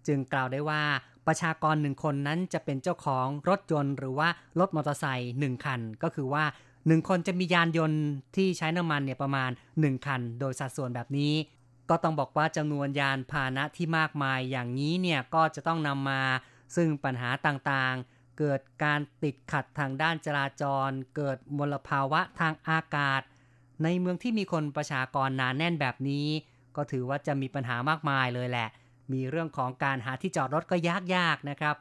[0.08, 0.84] จึงกล่าวได้ว่า
[1.28, 6.44] ประชากรหนึ่งคนนั้นจะเป็นเจ้าของรถยนต์ หรือว่ารถมอเตอร์ไซค์หนึ่งคัน ก็คือว่า
[6.88, 8.02] หนึ่งคนจะมียานยนต์
[8.36, 11.34] ที่ใช้น้ำมันเนี่ยประมาณ 1 คัน โดยสัดส่วนแบบนี้
[11.90, 16.22] ก็ต้องบอกว่าจำนวนยานพาหนะที่มากมายอย่างนี้เนี่ยก็จะต้องนำมา
[16.76, 23.22] ซึ่งปัญหาต่างๆ เกิดการติดขัดทางด้านจราจร เกิดมลภาวะทางอากาศ
[23.84, 26.28] ในเมืองที่มีคนประชากรหนานแน่นแบบนี้
[26.76, 28.70] ก็ถือว่าจะมีปัญหามากมายเลยแหละ
[29.14, 30.76] มีเรื่องของการหาที่จอดรถก็
[31.16, 31.76] ยากๆนะครับ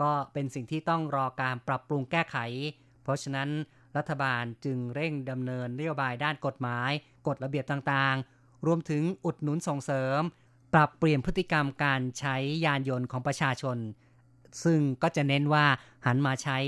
[0.00, 2.36] ก็เป็นสิ่งที่ต้องรอการปรับปรุงแก้ไข
[3.02, 3.48] เพราะฉะนั้น
[3.96, 6.90] รัฐบาลจึงเร่งดำเนินนโยบายด้านกฎหมาย
[7.26, 10.20] กฎระเบียบต่างๆ รวมถึงอุดหนุนส่งเสริม
[10.74, 13.78] ปรับเปลี่ยนพฤติกรรมการใช้ยานยนต์ของประชาชน
[14.64, 15.64] ซึ่งก็จะเน้นว่า
[16.06, 16.58] หันมาใช้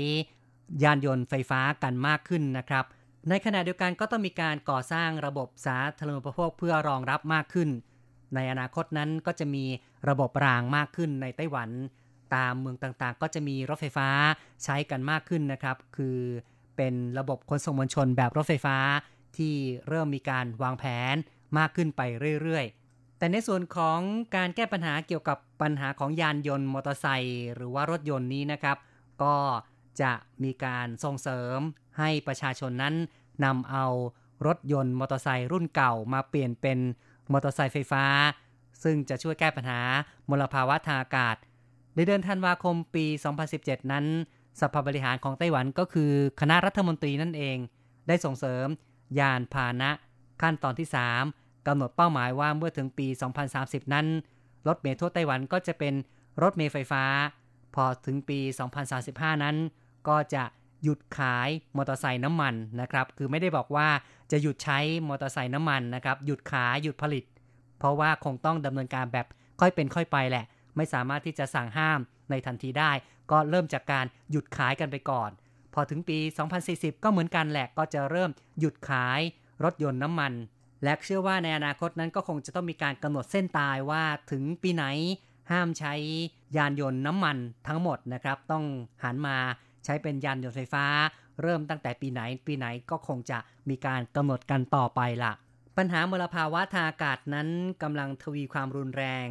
[0.83, 2.85] ยานยนต์ไฟฟ้ากันมากขึ้นนะครับ
[3.29, 7.69] ในขณะเดียวกันก็ต้องมีการก่อสร้างระบบสาธารณูปโภคเพื่อรองรับมากขึ้น
[8.35, 9.65] ในอนาคตนั้นก็จะมี
[10.09, 11.69] ระบบรางมากขึ้นในไต้หวัน
[12.35, 14.09] ตามเมืองต่างๆ ก็จะมีรถไฟฟ้า
[14.63, 16.19] ใช้กันมากขึ้นนะครับ คือ
[16.77, 18.77] เป็นระบบขนส่งมวลชนแบบรถไฟฟ้า
[19.37, 19.55] ที่
[19.87, 20.83] เริ่มมีการวางแผ
[21.13, 21.15] น
[21.57, 22.01] มากขึ้นไป
[22.41, 23.99] เรื่อยๆ แต่ในส่วนของ
[24.35, 28.77] การแก้ปัญหาเกี่ยวกับปัญหาของยานยนต์มอเตอร์ไซค์หรือว่ารถยนต์นี้นะครับ
[29.23, 29.35] ก็
[30.01, 31.59] จะมีการส่งเสริม
[31.97, 32.95] ให้ประชาชนนั้น
[33.45, 33.85] นำเอา
[34.47, 36.79] รถยนต์มอเตอร์ไซค์รุ่นเก่ามาเปลี่ยนเป็น
[37.31, 38.05] มอเตอร์ไซค์ไฟฟ้า
[38.83, 39.79] ซึ่งจะช่วยแก้ปัญหา
[40.29, 41.35] มลภาวะทางอากาศ
[41.95, 43.05] ในเดือนธันวาคมปี
[43.49, 44.05] 2017 นั้น
[44.61, 47.57] สภาบริหารของไต้หวันก็คือคณะรัฐมนตรีนั่นเอง
[48.07, 48.67] ได้ส่งเสริม
[49.19, 49.91] ยานพาหนะ
[50.41, 50.87] ขั้นตอนที่
[51.27, 53.07] 3กำหนดเป้าหมายว่าเมื่อถึงปี
[53.49, 54.07] 2030 นั้น
[54.67, 55.93] รถเมล์ทั่วไต้หวันก็จะเป็น
[56.41, 57.03] รถเมล์ไฟฟ้า
[57.75, 58.39] พอถึงปี
[58.91, 59.55] 2035 นั้น
[60.07, 60.43] ก็จะ
[60.85, 63.87] หยุดขายมอเตอร์ไซค์น้ำมันนะครับ คือไม่ได้บอกว่า
[64.31, 67.23] จะหยุดใช้มอเตอร์ไซค์น้ำมันนะครับ หยุดขายหยุดผลิต
[67.79, 69.27] เพราะว่าคงต้องดำเนินการแบบ
[69.61, 70.45] ค่อยเป็นค่อยไปแหละ
[70.75, 72.91] ไม่สามารถที่จะสั่งห้ามในทันทีได้
[73.31, 75.29] ก็เริ่มจากการหยุดขายกันไปก่อน
[75.73, 76.17] พอถึงปี
[76.61, 79.19] 2040 ก็เหมือนกันแหละ ก็จะเริ่มหยุดขาย
[79.63, 80.33] รถยนต์น้ำมัน
[80.83, 84.85] และเชื่อว่าในอนาคตนั้นก็คงจะต้องมีการกำหนดเส้นตายว่าถึงปีไหน
[85.51, 85.93] ห้ามใช้
[86.57, 88.63] ยานยนต์น้ำมันทั้งหมดนะครับ ต้อง
[89.03, 89.37] หันมา
[89.85, 90.85] ใช้เป็นยานยนต์ไฟฟ้า
[91.41, 93.37] เริ่มตั้งแต่ปีไหนปีไหนก็คงจะ
[93.69, 95.33] มีการกำหนดกันต่อไปละ
[95.77, 97.47] ปัญหามลภาวะทางอากาศนั้น
[97.83, 99.29] กำลังทวีความรุนแรง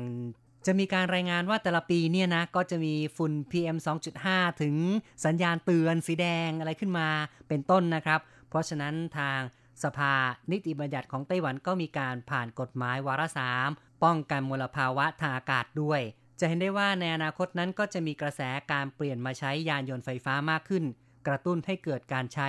[0.66, 3.76] จะมีการรายงานว่าแต่ละปีเนี่ยนะก็จะมีฝุ่น PM
[4.18, 4.76] 2.5 ถึง
[5.24, 7.08] สัญญาณเตือนสีแดงอะไรขึ้นมา
[7.48, 9.40] เป็นต้นนะครับ เพราะฉะนั้นทาง
[9.84, 10.14] สภา
[10.50, 13.68] นิติบัญญัติของไต้หวันก็มีการผ่านกฎหมายวาระสาม
[14.04, 16.00] ป้องกันมลภาวะทางอากาศด้วย
[16.40, 18.40] จะเห็นได้ว่าในอนาคตนั้นก็จะมีกระแส
[18.72, 20.84] การเปลี่ยนมาใช้ยานยนต์ไฟฟ้ามากขึ้น
[21.26, 22.48] กระตุ้นให้เกิดการใช้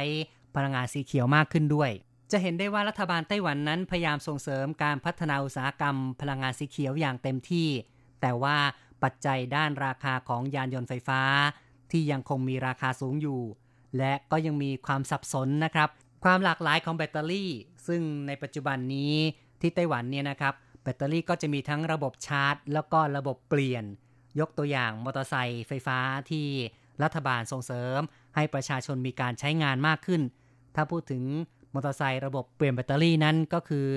[0.55, 1.91] พลังงานสีเขียวมากขึ้นด้วย
[2.31, 7.67] จะเห็นได้ว่ารัฐบาลไต้หวันนั้นพยายามส่งเสริมการพัฒนาอุตสาหกรรม พลังงานสีเขียวอย่างเต็มที่
[8.21, 8.57] แต่ว่า
[9.03, 11.21] ปัจจัยด้านราคาของยานยนต์ไฟฟ้า
[11.91, 13.41] ที่ยังคงมีราคาสูงอยู่
[13.97, 15.89] และก็ยังมีความสับสนนะครับ
[16.23, 17.51] ความหลากหลายของแบตเตอรี่
[17.87, 19.13] ซึ่งในปัจจุบันนี้
[19.61, 20.53] ที่ไต้หวันเนี่ยนะครับ
[20.85, 23.83] แบตเตอรี่ก็จะมีทั้งระบบชาร์จ แล้วก็ระบบเปลี่ยน
[24.39, 25.97] ยกตัวอย่างมอเตอร์ไซค์ไฟฟ้า
[26.29, 26.47] ที่
[27.03, 27.99] รัฐบาลส่งเสริม
[28.35, 30.21] ให้ประชาชนมีการใช้งานมากขึ้น
[30.75, 31.23] ถ้าพูดถึง
[31.73, 33.87] มอเตอร์ไซค์ระบบเปลี่ยนแบตเตอรี่นั้นก็คือ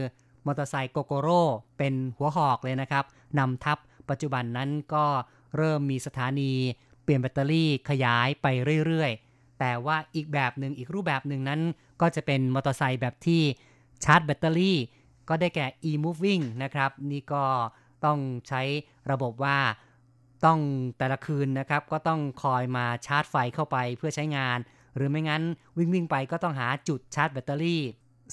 [0.47, 1.43] มอเตอร์ไซค์โกโกโร่
[1.79, 3.05] เป็นหัวหอกเลยนะครับ
[3.39, 3.79] สำหรับ
[4.11, 5.05] ปัจจุบันนั้นก็
[5.57, 6.53] เริ่มมีสถานี
[7.03, 8.47] เปลี่ยนแบตเตอรี่ขยายไป
[8.87, 11.61] เรื่อยๆ แต่ว่าอีกแบบหนึ่งอีกรูปแบบหนึ่งนั้น
[12.01, 13.43] ก็จะเป็นมอเตอร์ไซค์แบบที่
[14.05, 14.79] ชาร์จแบตเตอรี่
[15.29, 17.45] ก็ได้แก่ e-moving นะครับ นี่ก็
[18.05, 18.63] ต้องใช้
[19.11, 19.59] ระบบว่า
[20.45, 20.61] ต้อง
[20.99, 24.59] แต่ละคืนนะครับ ก็ต้องคอยมาชาร์จไฟเข้าไปเพื่อใช้งาน
[24.97, 25.43] หรือไม่งั้น
[25.77, 27.83] วิ่งวิ่งไปก็ต้องหาจุดชาร์จแบตเตอรี่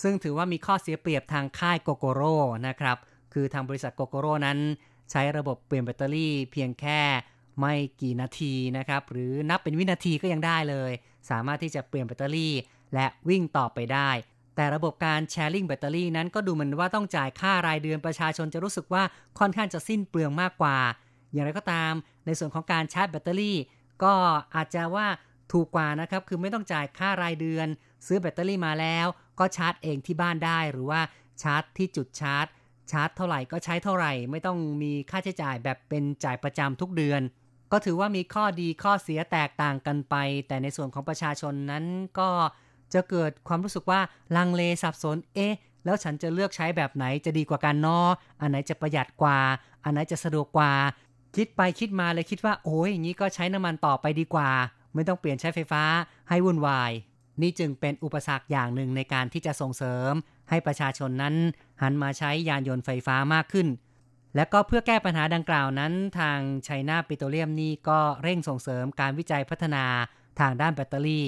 [0.02, 2.36] ซึ่งถือว่ามีข้อเสียเปรียบทางค่าย Gogoro
[2.68, 2.98] นะครับ
[3.34, 4.60] คือทางบริษัทโกโกโร่นั้น
[5.12, 7.02] ใช้ระบบเปลี่ยนแบตเตอรี่ เพียงแค่
[7.60, 10.92] ไม่กี่นาทีนะครับ หรือนับเป็นวินาทีก็ยังได้เลย
[11.30, 12.54] สามารถที่จะเปลี่ยนแบตเตอรี่
[12.94, 14.10] และวิ่งต่อไปได้
[14.56, 19.04] แต่ระบบการแชร์ลิงแบตเตอรี่นั้นก็ดูเหมือนว่าต้องจ่ายค่ารายเดือนประชาชนจะรู้สึกว่า
[19.40, 20.78] ค่อนข้างจะสิ้นเปลืองมากกว่า
[21.32, 21.94] อย่างไรก็ตาม
[22.26, 23.58] ในส่วนของการชาร์จแบตเตอรี่
[24.04, 24.14] ก็
[24.56, 25.08] อาจจะว่า
[25.52, 27.68] ถูกกว่านะครับ คือไม่ต้องจ่ายค่ารายเดือน
[28.08, 29.08] ซื้อแบตเตอรี่มาแล้ว
[29.40, 31.02] ก็ชาร์จเองที่บ้านได้หรือว่า
[31.42, 32.46] ชาร์จที่จุดชาร์จ
[32.92, 37.22] ชาร์จเท่าไหร่ก็ใช้เท่าไหร่ ไม่ต้องมีค่าใช้จ่ายแบบเป็นจ่ายประจำทุกเดือน
[37.72, 40.16] ก็ถือว่ามีข้อดีข้อเสียแตกต่างกันไป
[40.48, 41.86] แต่ในส่วนของประชาชนนั้น
[42.20, 42.30] ก็
[42.94, 44.00] จะเกิดความรู้สึกว่า
[44.36, 45.54] ลังเลสับสน เอ๊ะ
[45.86, 48.08] แล้วฉันจะเลือกใช้แบบไหนจะดีกว่ากันนาะ
[48.42, 49.40] อันไหนจะประหยัดกว่า
[49.84, 50.72] อันไหนจะสะดวกกว่า
[51.36, 54.50] คิดไปคิดมาเลยคิดว่า โอ้ยอย่างนี้ก็ใช้น้ำมันต่อไปดีกว่า
[54.94, 55.84] ไม่ต้องเปลี่ยนใช้ไฟฟ้า
[56.30, 56.92] ให้วุ่นวาย
[57.42, 60.14] นี่จึงเป็นอุปสรรคอย่างหนึ่งในการที่จะส่งเสริม
[60.50, 61.36] ให้ประชาชนนั้น
[61.82, 63.68] หันมาใช้ยานยนต์ไฟฟ้ามากขึ้น
[64.36, 69.86] และก็เพื่อแก้ปัญหาดังกล่าวนั้น ทางไชน่าปิโตรเลียมนี่ก็เร่งส่งเสริมการวิจัยพัฒนา
[70.40, 71.28] ทางด้านแบตเตอรี่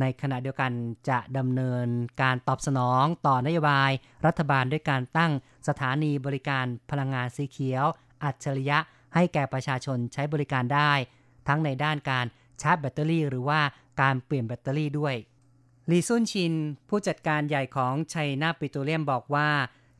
[0.00, 0.72] ในขณะเดียวกัน
[1.08, 1.86] จะดำเนิน
[2.22, 3.90] การตอบสนองต่อนโยบาย
[4.26, 5.32] รัฐบาลด้วยการตั้ง
[5.68, 7.84] สถานีบริการพลังงานสีเขียว
[8.24, 8.78] อัจฉริยะ
[9.14, 10.92] ให้แก่ประชาชนใช้บริการได้
[11.48, 12.26] ทั้งในด้านการ
[12.62, 13.60] ชาร์จแบตเตอรี่ หรือว่า
[14.00, 15.14] การเปลี่ยนแบตเตอรี่ด้วย
[15.90, 16.52] ลีซุนชิน
[16.88, 19.48] ผู้จัดการใหญ่ของไชน่าปิโตรเลียมบอกว่า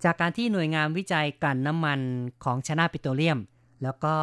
[0.05, 2.01] จากการที่หน่วยงานวิจัยกลั่นน้ำมัน
[2.45, 3.39] ของไชน่าปิโตรเลียม
[3.83, 4.15] แล้วก็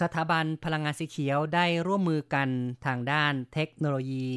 [0.00, 2.48] สถาบันพลังงานสีเขียวได้ร่วมมือกัน
[2.86, 4.28] ทางด้านเทคโนโลยี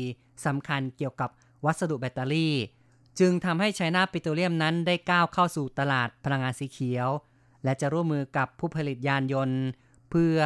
[0.45, 1.29] สำคัญเกี่ยวกับ
[1.65, 2.55] วัสดุแบตเตอรี่
[3.19, 7.09] จึงทำให้ไชน่าปิโตรเลียมนั้นได้ก้าวเข้าสู่ตลาดพลังงานสีเขียว
[7.63, 9.61] และจะร่วมมือกับผู้ผลิตยานยนต์
[10.09, 10.39] เพื่อ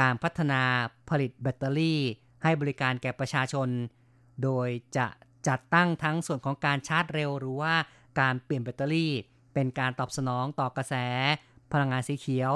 [0.00, 0.62] การพัฒนา
[1.10, 2.00] ผลิตแบตเตอรี่
[2.42, 3.68] ให้บริการแก่ประชาชน
[4.42, 5.06] โดยจะ
[5.48, 7.74] จัดตั้งทั้งส่วนของการชาร์จเร็ว หรือว่า
[8.20, 9.12] การเปลี่ยนแบตเตอรี่
[9.54, 10.94] เป็นการตอบสนองต่อกระแส
[11.72, 12.52] พลังงานสีเขียว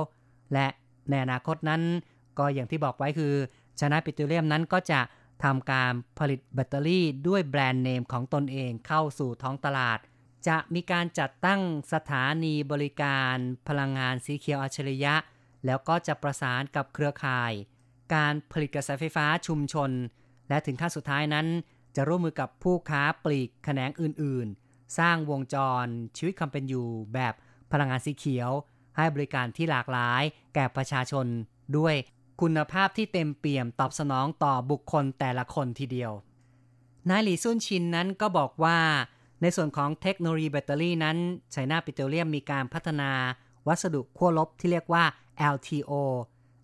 [0.53, 0.67] และ
[1.11, 1.83] ในอนาคตนั้น
[2.39, 3.35] ก็อย่างที่บอกไว้คือ
[3.81, 5.01] ชนะปิโตรเลียมนั้นก็จะ
[5.43, 9.99] ทำการผลิตแบตเตอรี่ด้วยแบรนด์เนมของตนเองเข้าสู่ท้องตลาด
[10.49, 11.61] จะมีการจัดตั้ง
[11.93, 13.37] สถานีบริการ
[13.69, 15.15] พลังงานสีเขียวอัจฉริยะ
[15.67, 17.53] แล้วก็จะประสานกับเครือข่าย
[18.15, 19.91] การผลิตกระแสไฟฟ้าชุมชน
[20.49, 21.47] และถึงขั้นสุดท้ายนั้น
[21.97, 27.35] จะร่วมมือกับผู้ค้าปลีกแขนงอื่น ๆ สร้างวงจรชีวิตความเป็นอยู่แบบ
[27.73, 28.51] พลังงานสีเขียว
[28.97, 30.23] ให้บริการที่หลากหลาย
[30.55, 31.27] แก่ประชาชน
[31.77, 31.95] ด้วย
[32.41, 36.13] คุณภาพที่เต็มเปี่ยมตอบสนองต่อบุคคลแต่ละคนทีเดียว
[37.09, 38.79] นายหลี่ซุนชินนั้นก็บอกว่า
[39.43, 41.17] ในส่วนของเทคโนโลยีแบตเตอรี่นั้น
[41.53, 43.11] China Petroleum มีการพัฒนา
[43.69, 45.05] วัสดุขั้วลบที่เรียกว่า
[45.55, 45.93] LTO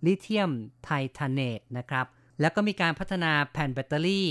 [0.06, 0.50] ลิเธียม
[0.84, 2.06] ไทเทเนตนะครับ
[2.40, 4.28] แล้วก็มีการพัฒนาแผ่นแบตเตอรี่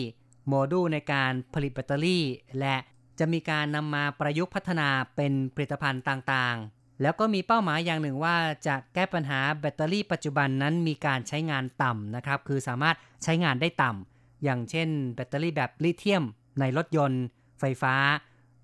[0.47, 2.23] โมดูลในการผลิตแบตเตอรี่
[2.59, 2.75] และ
[3.19, 6.57] จะมีการนำมาประยุกต์พัฒนาเป็นผลิตภัณฑ์ต่าง
[7.01, 8.35] แล้วก็มีเป้าหมายอย่างหนึ่งว่า
[8.67, 16.23] จะแก้ปัญหาแบตเตอรี่ปัจจุบันนั้นมีการใช้งานต่ำนะครับ คือสามารถใช้งานได้ต่ำ อย่างเช่น แบตเตอรี่แบบลิเธียม
[16.59, 17.23] ในรถยนต์
[17.59, 17.95] ไฟฟ้า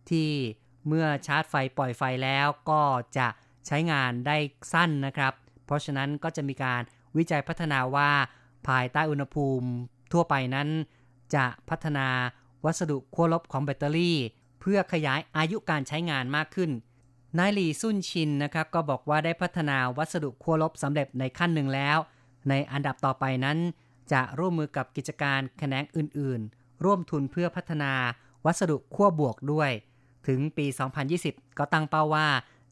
[0.09, 0.29] ที่
[0.87, 2.81] เมื่อชาร์จไฟปล่อยไฟแล้วก็
[3.17, 3.27] จะ
[3.67, 4.37] ใช้งานได้
[4.73, 5.33] สั้นนะครับ
[5.65, 6.81] เพราะฉะนั้นก็จะมีการ
[7.17, 8.11] วิจัยพัฒนาว่า
[8.67, 9.69] ภายใต้อุณหภูมิ
[10.11, 10.69] ทั่วไปนั้น
[11.35, 12.07] จะพัฒนา
[12.65, 14.17] วัสดุขั้วลบของแบตเตอรี่
[14.61, 16.71] เพื่อขยายอายุการใช้งานมากขึ้น
[17.37, 21.97] นายหลีซุนชินนะครับก็บอกว่าได้พัฒนาวัสดุขั้วลบสำเร็จในขั้นหนึ่งแล้ว
[22.49, 23.57] ในอันดับต่อไปนั้น
[24.11, 27.93] จะร่วมมือกับกิจการแขนงอื่น ๆ ร่วมทุนเพื่อพัฒนา
[28.45, 29.71] วัสดุขั้วบวกด้วย
[30.27, 30.65] ถึงปี
[31.11, 32.27] 2020 ก็ตั้งเป้าว่า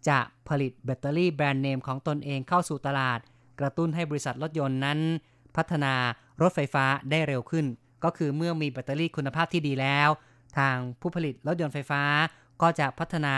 [0.09, 3.19] จะผลิตแบตเตอรี่แบรนด์เนมของตนเองเข้าสู่ตลาด
[3.59, 4.99] กระตุ้นให้บริษัทรถยนต์นั้น
[5.55, 5.93] พัฒนา
[6.41, 7.65] รถไฟฟ้าได้เร็วขึ้น
[8.03, 10.09] ก็คือเมื่อมีแบตเตอรี่คุณภาพที่ดีแล้ว
[10.57, 12.03] ทางผู้ผลิตรถยนต์ไฟฟ้า
[12.61, 13.35] ก็จะพัฒนา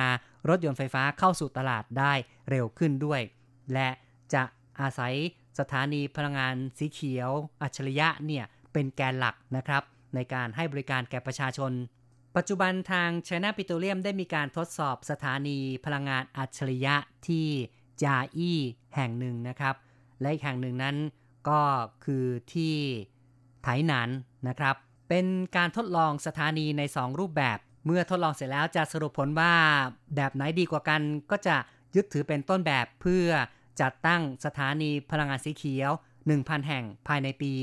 [0.50, 2.14] รถยนต์ไฟฟ้าเข้าสู่ตลาดได้
[2.50, 3.22] เร็วขึ้นด้วย
[3.74, 3.90] และ
[4.34, 4.44] จะ
[4.80, 5.14] อาศัย
[5.60, 7.30] สถานีพลังงานสีเขียว
[7.62, 9.84] อัจฉริยะเนี่ยเป็นแกนหลักนะครับ
[10.16, 11.72] ในการให้บริการแก่ประชาชน
[12.36, 16.96] ปัจจุบันทางไชน่าปิโตรเลียมได้มีการทดสอบสถานีพลังงานอัจฉริยะ
[17.28, 17.48] ที่
[18.04, 18.60] จาอี้
[18.96, 19.76] แห่งหนึ่งนะครับ
[20.22, 20.96] และอีกแห่งหนึ่งนั้น
[21.50, 21.62] ก็
[22.06, 22.76] คือที่
[23.64, 24.10] ไถหนาน
[24.48, 24.76] นะครับ
[25.10, 25.26] เป็น
[25.58, 29.54] การทดลองสถานีใน 2 รูปแบบ เมื่อทดลองเสร็จแล้วจะสรุปผลว่า
[30.16, 31.56] แบบไหนดีกว่ากัน ก็จะ
[31.96, 33.28] ยึดถือเป็นต้นแบบเพื่อ
[33.82, 35.92] จัดตั้งสถานีพลังงานสีเขียว
[36.30, 37.54] 1,000 แห่งภายในปี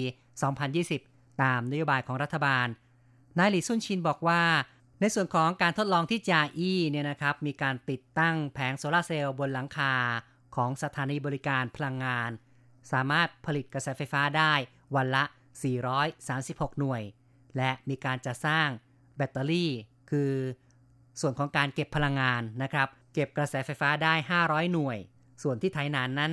[0.67, 2.67] 2020 ตามนโยบายของรัฐบาล
[3.39, 4.43] นายหลีซุนชินบอกว่า
[5.01, 9.95] ในส่วนของการทดลองที่จาอี้เนี่ยนะครับ มีการติดตั้งแผงโซลาร์เซลล์บนหลังคา
[10.57, 12.31] ของสถานีบริการพลังงาน
[12.93, 14.53] สามารถผลิตกระแสไฟฟ้าได้
[14.97, 15.25] วันละ
[16.03, 17.03] 436 หน่วย
[17.57, 18.69] และมีการจะสร้าง
[19.17, 19.73] แบตเตอรี่
[20.13, 20.33] คือ
[21.21, 24.99] ส่วนของการเก็บพลังงานนะครับ เก็บกระแสไฟฟ้าได้ 500 หน่วย
[25.43, 26.33] ส่วนที่ไทยนานนั้น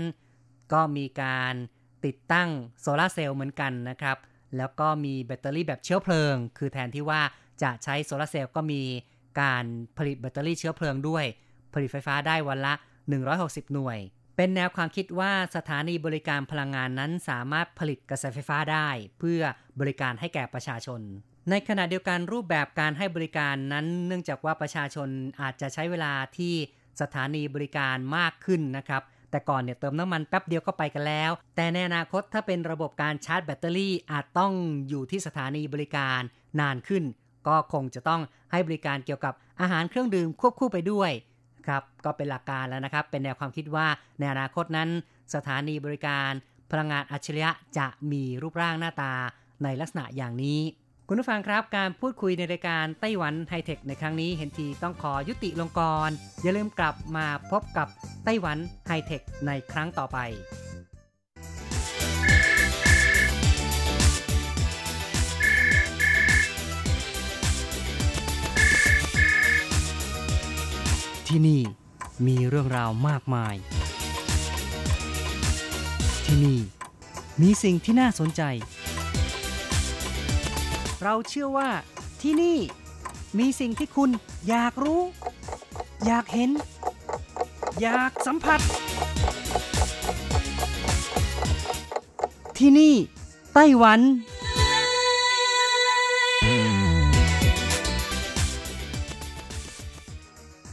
[0.73, 1.53] ก็มีการ
[2.05, 2.49] ติดตั้ง
[2.81, 4.17] โซลาร์เซลล์เหมือนกันนะครับ
[4.57, 7.21] แล้วก็มีแบตเตอรี่แบบเชื้อเพลิง คือแทนที่ว่า
[7.63, 8.81] จะใช้โซลาร์เซลล์ก็มี
[9.41, 9.65] การ
[9.97, 11.25] ผลิตแบตเตอรี่เชื้อเพลิงด้วย
[11.73, 12.73] ผลิตไฟฟ้าได้วันละ
[13.23, 13.99] 160 หน่วย
[14.35, 18.87] เป็นแนวความคิดว่าสถานีบริการพลังงานนั้นสามารถผลิตกระแสไฟฟ้าได้
[19.19, 19.41] เพื่อ
[19.79, 21.01] บริการให้แก่ประชาชน
[21.49, 25.09] ในขณะเดียวกันรูปแบบการให้บริการนั้น เนื่องจากว่าประชาชน
[25.41, 26.53] อาจจะใช้เวลาที่
[27.01, 34.53] สถานีบริการมากขึ้นนะครับ แต่ก่อนเนี่ยเติมน้ำมันแป๊บเดียวก็ไปกันแล้ว แต่ในอนาคตถ้าเป็นระบบการชาร์จแบตเตอรี่อาจต้อง
[34.89, 36.21] อยู่ที่สถานีบริการ
[36.59, 37.03] นานขึ้น
[37.47, 41.11] ก็คงจะต้องให้บริการเกี่ยวกับอาหารเครื่องดื่มควบคู่ไปด้วย
[41.67, 43.87] ครับก็เป็นหลักการแล้วนะครับ เป็นแนวความคิดว่า
[44.19, 44.89] ในอนาคตนั้น
[45.35, 46.31] สถานีบริการ
[46.71, 49.13] พลังงานอัจฉริยะจะมีรูปร่างหน้าตา
[49.63, 50.59] ในลักษณะอย่างนี้
[51.11, 56.09] คุณผู้ฟังครับการพูดคุยในรายการไต้หวันไฮเทคในครั้งนี้เห็นทีต้องขอยุติลงกร
[56.41, 57.87] อย่าลืมกลับมาพบกับ
[58.25, 60.17] ไต้หวันไฮเทคในครั้งต่อไป
[71.27, 71.61] ที่นี่
[72.27, 73.55] มีเรื่องราวมากมาย
[76.25, 76.59] ที่นี่
[77.41, 78.43] มีสิ่งที่น่าสนใจ
[81.03, 81.69] เราเชื่อว่า
[82.21, 82.57] ที่นี่
[83.39, 84.09] มีสิ่งที่คุณ
[84.49, 85.01] อยากรู้
[86.05, 86.51] อยากเห็น
[87.81, 88.59] อยากสัมผัส
[92.57, 92.93] ที่นี่
[93.53, 93.99] ไต้หวัน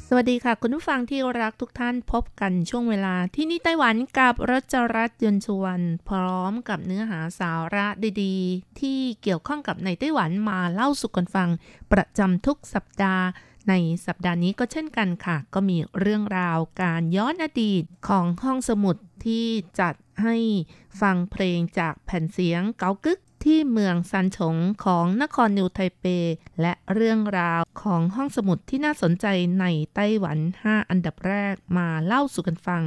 [0.09, 7.87] สวัสดีค่ะ คุณผู้ฟังที่รักทุกท่านพบกันช่วงเวลาที่นี่ไต้หวันกับรัชรัตน์ยนต์ชวนพร้อมกับเนื้อหาสาระ
[8.23, 11.49] ดีๆ ที่เกี่ยวข้องกับในไต้หวันมาเล่าสู่กันฟัง
[11.93, 13.25] ประจำทุกสัปดาห์
[13.69, 13.75] ใน
[14.07, 19.47] สัปดาห์นี้ก็เช่นกันค่ะ ก็มีเรื่องราวการย้อนอดีตของห้องสมุดที่
[19.81, 20.37] จัดให้
[21.01, 23.19] ฟังเพลงจากแผ่นเสียงเกากึก
[23.51, 26.05] ที่เมืองซันฉงของนครนิวไทเป
[26.61, 29.27] และเรื่องราวของห้องสมุดที่น่าสนใจ
[29.61, 32.83] ในไต้หวัน 5 อันดับแรกมาเล่าสู่กันฟัง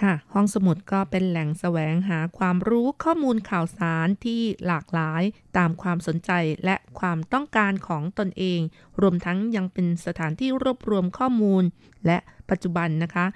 [0.00, 5.22] ค่ะ ห้องสมุดก็เป็นแหล่งแสวงหาความรู้ข้อมูลข่าวสารที่หลากหลาย
[5.56, 6.30] ตามความสนใจ
[6.64, 8.60] และความต้องการของตนเอง
[9.00, 11.62] รวมทั้งยังเป็นสถานที่รวบรวมข้อมูล
[12.06, 12.18] และ
[12.50, 13.26] ปัจจุบันนะคะ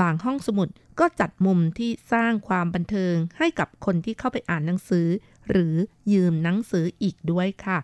[0.00, 0.68] บางห้องสมุด
[1.00, 5.06] ก็จัดมุมที่สร้างความบันเทิงให้กับคนที่เข้าไปอ่านหนังสือ
[5.50, 5.74] หรือ
[6.12, 7.78] ยืมหนังสืออีกด้วยค่ะ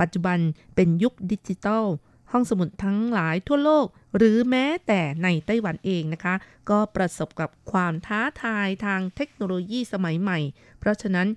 [0.00, 0.38] ปัจจุบัน
[0.74, 1.84] เป็นยุคดิจิทัล
[2.32, 6.34] ห้องสมุดทั้งหลายทั่วโลก หรือแม้แต่ในไต้หวันเองนะคะ
[6.70, 10.38] ก็ประสบกับความท้าทายทางเทคโนโลยีสมัยใหม่
[10.78, 11.28] เพราะฉะนั้น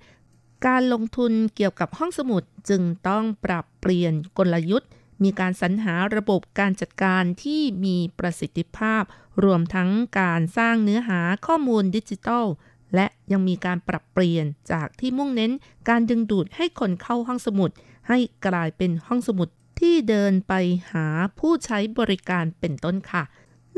[0.66, 4.90] การลงทุนเกี่ยวกับห้องสมุดจึงต้องปรับเปลี่ยนกลยุทธ์
[5.22, 9.02] มีการสรรหาระบบการจัดการที่มีประสิทธิภาพ
[9.44, 9.90] รวมทั้ง
[10.20, 12.46] การสร้างเนื้อหาข้อมูลดิจิทัล
[12.94, 15.52] และยังมีการปรับเปลี่ยนจากที่มุ่งเน้น
[15.88, 17.70] การดึงดูดให้คนเข้าห้องสมุด
[18.08, 19.48] ให้กลายเป็นห้องสมุด
[19.80, 20.54] ที่เดินไป
[20.92, 21.06] หา
[21.38, 23.22] ผู้ใช้บริการเป็นต้นค่ะ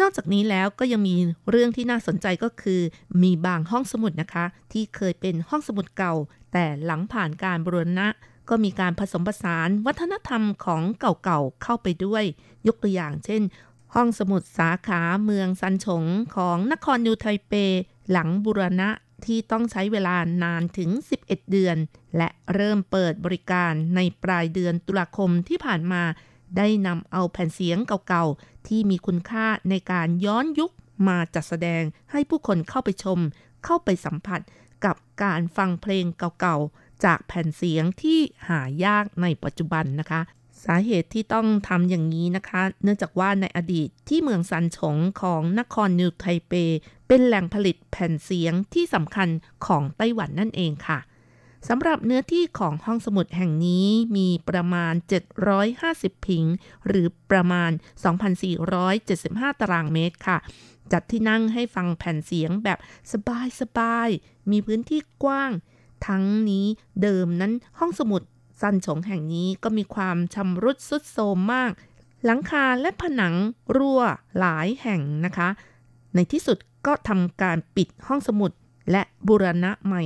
[0.01, 1.16] นอกจากนี้แล้วก็ยังมี
[1.51, 2.81] เรื่องที่น่าสนใจก็คือ
[3.22, 6.14] มีบางห้องสมุดนะคะ ที่เคยเป็นห้องสมุดเก่า
[6.53, 8.09] แต่หลังผ่านการบรณะ
[8.48, 12.25] ก็มีการผสมผสานวัฒนธรรมของเก่าๆเข้าไปด้วย
[12.66, 13.42] ยกตัวอย่างเช่น
[13.94, 16.05] ห้องสมุดสาขาเมืองซันฉง
[16.37, 17.53] ของนครนิวไทเป
[18.11, 18.91] หลังบุรณะ
[19.27, 20.91] ที่ต้องใช้เวลานานถึง
[21.23, 21.77] 11 เดือน
[22.17, 26.03] และเริ่มเปิดบริการในปลายเดือนตุลาคมที่ผ่านมา
[26.57, 30.73] ได้นำเอาแผ่นเสียงเก่าๆ ที่มีคุณค่าในการย้อนยุค
[31.09, 33.19] มาจัดแสดงให้ผู้คนเข้าไปชม
[33.65, 34.41] เข้าไปสัมผัส
[34.85, 36.05] กับการฟังเพลง
[36.41, 40.21] เก่าๆ จากแผ่นเสียงที่หายากในปัจจุบันนะคะ
[40.65, 46.53] สาเหตุที่ต้องทำอย่างนี้นะคะ เนื่องจากว่าในอดีตที่เมืองซันฉงของนครนิวไทเป
[47.14, 49.29] เป็นแหล่งผลิตแผ่นเสียงที่สำคัญ
[49.66, 50.98] ของไต้หวันนั่นเองค่ะ
[51.68, 54.94] สำหรับเนื้อที่ของห้องสมุดแห่งนี้มีประมาณ
[55.61, 56.44] 750 พิง
[56.87, 57.70] หรือประมาณ
[58.87, 60.38] 2,475 ตารางเมตรค่ะ
[60.92, 62.79] จัดที่นั่งให้ฟังแผ่นเสียงแบบ
[63.61, 65.51] สบายๆ มีพื้นที่กว้าง
[66.07, 66.66] ทั้งนี้
[67.03, 68.22] เดิมนั้นห้องสมุด
[68.61, 71.72] ซันฉงแห่งนี้ก็มีความชำรุดสุดโทรมมาก
[72.25, 73.35] หลังคาและผนัง
[73.77, 74.01] รั่ว
[74.38, 75.51] หลายแห่งนะคะ
[76.14, 78.51] ในที่สุดก็ทำการปิดห้องสมุด
[78.90, 80.05] และบูรณะใหม่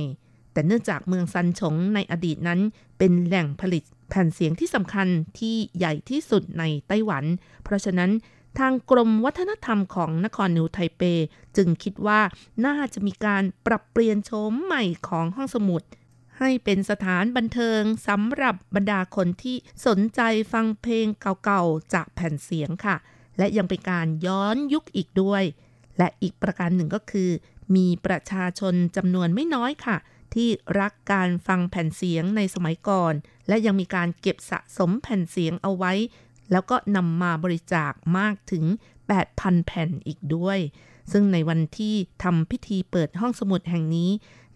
[0.51, 2.59] แต่เนื่องจากเมืองซันฉงในอดีตนั้น
[2.97, 5.07] เป็นแหล่งผลิตแผ่นเสียงที่สำคัญ
[5.39, 7.23] ที่ใหญ่ที่สุดในไต้หวัน
[7.63, 8.11] เพราะฉะนั้น
[8.59, 11.01] ทางกรมวัฒนธรรมของนครนิวไทเป
[11.57, 12.21] จึงคิดว่า
[12.65, 15.81] น่าจะมีการปรับเปลี่ยนโฉมใหม่ของห้องสมุด
[16.37, 20.21] ให้เป็นสถานบันเทิงสำหรับบรรดาคนที่สนใจ
[20.53, 21.07] ฟังเพลง
[21.43, 22.95] เก่าๆ จากแผ่นเสียงค่ะ
[23.37, 25.43] และยังเป็นการย้อนยุคอีกด้วย
[25.97, 27.29] และอีกประการหนึ่งก็คือ
[27.75, 29.97] มีประชาชนจำนวนไม่น้อยค่ะ
[30.33, 33.13] ที่รักการฟังแผ่นเสียงในสมัยก่อน
[33.47, 35.93] และยังมีการเก็บสะสมแผ่นเสียงเอาไว้
[36.51, 38.65] แล้วก็นำมาบริจาคมากถึง
[39.15, 40.59] 8,000 แผ่นอีกด้วย
[41.11, 44.11] ซึ่งในวันที่ทำพิธีเปิดห้องสมุดแห่งนี้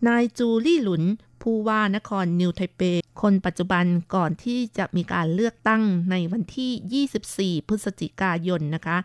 [0.08, 1.04] นายจูลี่หลุน
[1.42, 2.82] ผู้ว่านครนิวไทเป
[3.22, 3.86] คนปัจจุบัน
[4.16, 8.98] ก่อนที่จะมีการเลือกตั้งในวันที่ 24 พฤศจิกายนนะคะ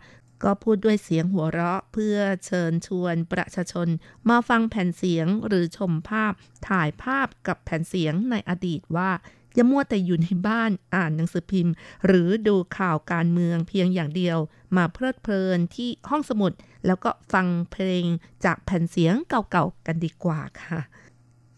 [0.43, 3.87] ก็พูดด้วยเสียงหัวเราะเพื่อเชิญชวนประชาชน
[4.29, 6.33] มาฟังแผ่นเสียงหรือชมภาพ
[6.67, 9.11] ถ่ายภาพกับแผ่นเสียงในอดีตว่า
[9.55, 11.73] อย่ามัวแต่อยู่ในบ้านอ่านหนังสือพิมพ์
[12.05, 14.37] หรือดูข่าวการเมืองเพียงอย่างเดียว
[14.77, 16.51] มาเพลิดเพลินที่ห้องสมุด
[16.85, 18.03] แล้วก็ฟังเพลง
[18.45, 20.79] จากแผ่นเสียงเก่าๆกันดีกว่าค่ะ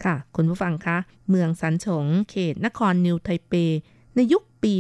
[0.03, 0.97] ค่ะ คุณผู้ฟังคะ
[1.30, 3.53] เมืองสันฉง เขตนครนิวไทเป
[4.20, 4.74] ในยุคปี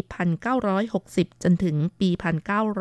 [0.67, 2.09] 1960 จนถึงปี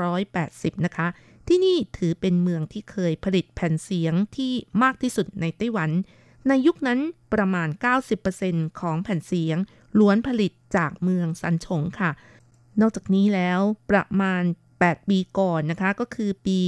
[0.07, 1.09] 1980 นะคะ
[1.49, 4.53] ที่นี่ถือเป็นเมืองที่เคยผลิตแผ่นเสียงที่
[4.83, 5.91] มากที่สุดในไต้หวัน
[6.49, 7.01] ในยุคนั้น
[7.35, 7.69] ประมาณ
[8.25, 9.57] 90%ของแผ่นเสียง
[9.99, 12.11] ล้วนผลิตจากเมืองซันฉงค่ะ
[12.81, 14.43] นอกจากนี้แล้วประมาณ
[14.77, 16.59] 8 ปีก่อนนะคะ ก็คือปี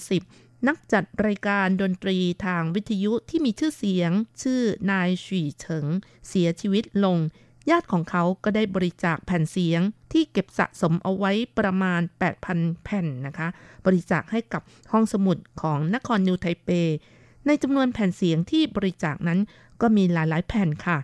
[0.00, 4.10] 2010 นักจัดรายการดนตรีทางวิทยุที่มีชื่อเสียง
[4.42, 4.60] ชื่อ
[4.90, 5.86] นายฉีเฉิง
[6.28, 7.18] เสียชีวิตลง
[7.70, 9.80] ญาติของเขาก็ได้บริจาคแผ่นเสียง
[10.12, 12.00] ที่เก็บสะสมเอาไว้ประมาณ
[12.42, 13.48] 8,000 แผ่นนะคะ
[13.86, 14.62] บริจาคให้กับ
[14.92, 16.68] ห้องสมุดของนครนิวไทเป
[17.46, 19.40] ในจำนวนแผ่นเสียงที่บริจาคนั้น
[19.80, 20.98] ก็มีหลายๆ แผ่นค่ะ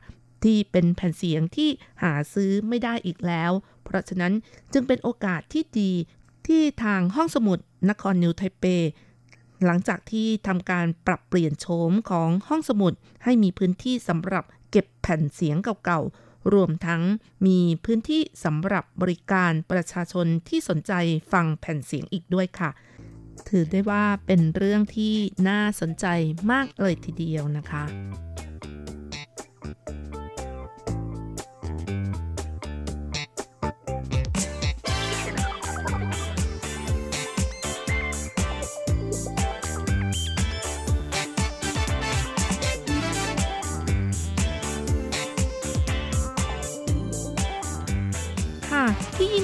[0.45, 1.69] ที่เป็นแผ่นเสียงที่
[2.03, 3.53] หาซื้อไม่ได้อีกแล้ว
[3.85, 4.33] เพราะฉะนั้น
[4.73, 5.93] จึงเป็นโอกาสที่ดี
[6.47, 7.59] ที่ทางห้องสมุด
[7.91, 8.65] นครนิวไทเป
[9.65, 12.93] หลังจากที่ทำการปรับเปลี่ยนโฉมของห้องสมุด
[13.25, 17.03] ให้มีพื้นที่สำหรับเก็บแผ่นเสียงเก่าๆ รวมทั้ง
[17.47, 20.93] มีพื้นที่สำหรับบริการประชาชนที่สนใจ
[21.33, 22.71] ฟังแผ่นเสียงอีกด้วยค่ะ
[23.49, 25.15] ถือได้ว่าเป็นเรื่องที่
[25.49, 26.07] น่าสนใจ
[26.51, 27.85] มากเลยทีเดียวนะคะ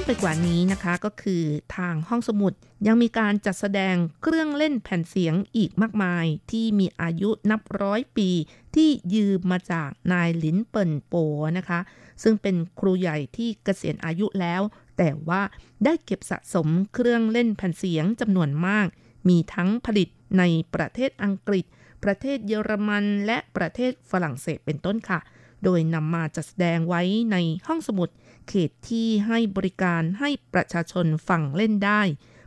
[0.08, 1.42] ไปกว่านี้นะคะก็คือ
[1.76, 2.52] ทางห้องสมุด
[2.86, 8.30] ยังมีการจัดแสดงเครื่องเล่นแผ่นเสียงอีกมากมาย ที่มีอายุนับร้อยปี
[8.76, 11.14] ที่ยืมมาจากนายหลินเปิ่นโป
[11.58, 11.80] นะคะ
[12.22, 14.62] ซึ่งเป็นครูใหญ่ที่เกษียณอายุแล้ว
[14.98, 15.42] แต่ว่า
[15.84, 18.86] ได้เก็บสะสมเครื่องเล่นแผ่นเสียงจำนวนมาก
[19.28, 20.42] มีทั้งผลิตใน
[20.74, 21.64] ประเทศอังกฤษ
[22.04, 25.20] ประเทศเยอรมัน และประเทศฝรั่งเศสเป็นต้นค่ะ
[25.64, 27.02] โดยนำมาจัดแสดงไว้
[27.32, 27.36] ใน
[27.66, 28.08] ห้องสมุด
[28.48, 32.02] เขตที่ให้บริการให้ประชาชนฟังเล่นได้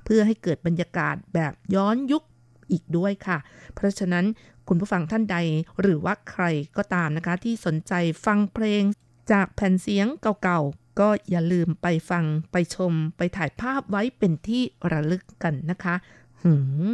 [0.06, 2.24] เพื่อให้เกิดบรรยากาศแบบย้อนยุค
[2.72, 3.38] อีกด้วยค่ะ
[3.76, 4.26] เพราะฉะนั้น
[4.68, 5.38] คุณผู้ฟังท่านใด
[5.82, 6.44] หรือว่าใคร
[6.78, 7.94] ก็ตามนะคะ ที่สนใจ
[8.26, 8.84] ฟังเพลง
[9.32, 10.08] จากแผ่นเสียง
[10.44, 15.96] เก่าๆ ก็อย่าลืมไปฟังไปชมไปถ่ายภาพไว้เป็นที่ระลึกกันนะคะ
[16.42, 16.54] หื
[16.88, 16.90] ม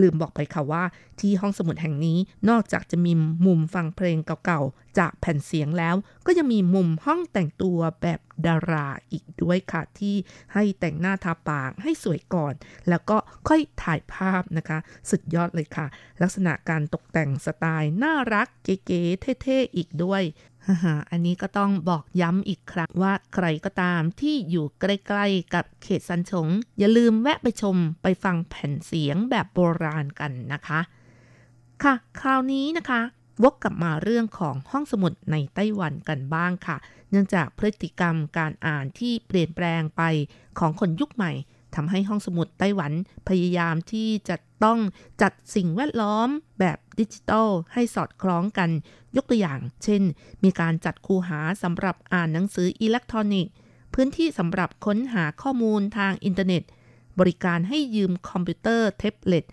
[0.00, 0.84] ลืมบอกไปค่ะว่า
[1.20, 2.18] ที่ห้องสมุดแห่งนี้
[2.48, 3.12] นอกจากจะมี
[3.46, 5.94] มุมฟังเพลงเก่าๆ จากแผ่นเสียงแล้ว
[6.26, 10.16] ก็ยังมีมุมห้องแต่งตัวแบบ ดาราอีกด้วยค่ะ ที่
[10.54, 12.54] ให้แต่งหน้าทาปากให้สวยก่อน
[12.88, 13.16] แล้วก็
[13.48, 14.78] ค่อยถ่ายภาพนะคะ
[15.10, 15.86] สุดยอดเลยค่ะ
[16.22, 20.22] ลักษณะการตกแต่งสไตล์น่ารักเก๋ๆเท่ๆอีกด้วย
[20.66, 30.80] ฮ่าฮอันนี้ก็ต้องบอกย้ำอีกครั้งว่าใครก็ตามที่อยู่ใกล้ๆกับเขตซันฉงอย่าลืมแวะไปชมไปฟังแผ่นเสียงแบบโบราณกันนะคะ
[31.82, 33.00] ค่ะ คราวนี้นะคะ
[33.42, 36.76] วกกลับมาเรื่องของห้องสมุดในไต้หวันกันบ้างค่ะ
[37.10, 40.02] เนื่องจากพฤติกรรมการอ่านที่เปลี่ยนแปลงไป
[40.58, 41.32] ของคนยุคใหม่
[41.74, 42.92] ทำให้ห้องสมุดไต้หวัน
[43.28, 44.78] พยายามที่จะต้อง
[45.22, 46.28] จัดสิ่งแวดล้อม
[46.60, 48.70] แบบดิจิทัลให้สอดคล้องกัน
[49.16, 50.02] ยกตัวอย่าง เช่น
[50.44, 53.52] มีการจัดคูหาสำหรับอ่านหนังสืออิเล็กทรอนิกส์
[53.94, 56.62] พื้นที่สำหรับค้นหาข้อมูลทางอินเทอร์เน็ต
[57.18, 59.44] บริการให้ยืมคอมพิวเตอร์แท็บเล็ต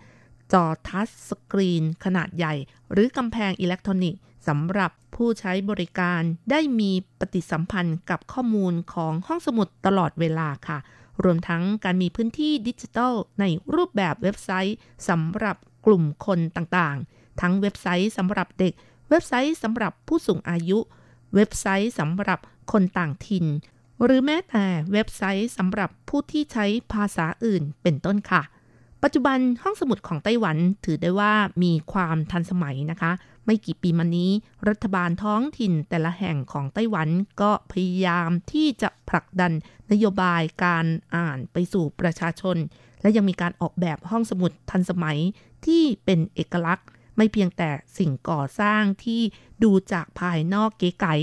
[0.53, 2.53] จอทัชสกรีน ขนาดใหญ่
[2.91, 6.21] หรือกำแพงอิเล็กทรอนิกส์สำหรับผู้ใช้บริการ
[6.51, 10.77] ได้มีปฏิสัมพันธ์กับข้อมูลของห้องสมุดตลอดเวลาค่ะ
[11.23, 13.45] รวมทั้งการมีพื้นที่ดิจิทัลใน
[13.75, 14.77] รูปแบบเว็บไซต์
[15.09, 18.73] สำหรับกลุ่มคนต่างๆ ทั้งเว็บไซต์สำหรับเด็ก
[19.09, 20.79] เว็บไซต์สำหรับผู้สูงอายุ
[21.35, 22.39] เว็บไซต์สำหรับ
[22.71, 23.45] คนต่างถิ่น
[24.03, 28.41] หรือแม้แต่เว็บไซต์สำหรับผู้ที่ใช้ภาษาอื่นเป็นต้นค่ะ
[29.03, 31.33] ปัจจุบันห้องสมุดของไต้หวันถือได้ว่า
[31.63, 33.11] มีความทันสมัยนะคะ
[33.45, 34.31] ไม่กี่ปีมานี้
[34.69, 37.09] รัฐบาลท้องถิ่นแต่ละแห่งของไต้หวัน
[37.41, 39.51] ก็พยายามที่จะผลักดัน
[39.91, 40.85] นโยบายการ
[41.15, 42.57] อ่านไปสู่ประชาชน
[43.01, 45.17] และยังมีการออกแบบห้องสมุดทันสมัย
[45.65, 46.87] ที่เป็นเอกลักษณ์
[47.17, 49.21] ไม่เพียงแต่สิ่งก่อสร้างที่
[49.63, 51.15] ดูจากภายนอกเก๋ไก๋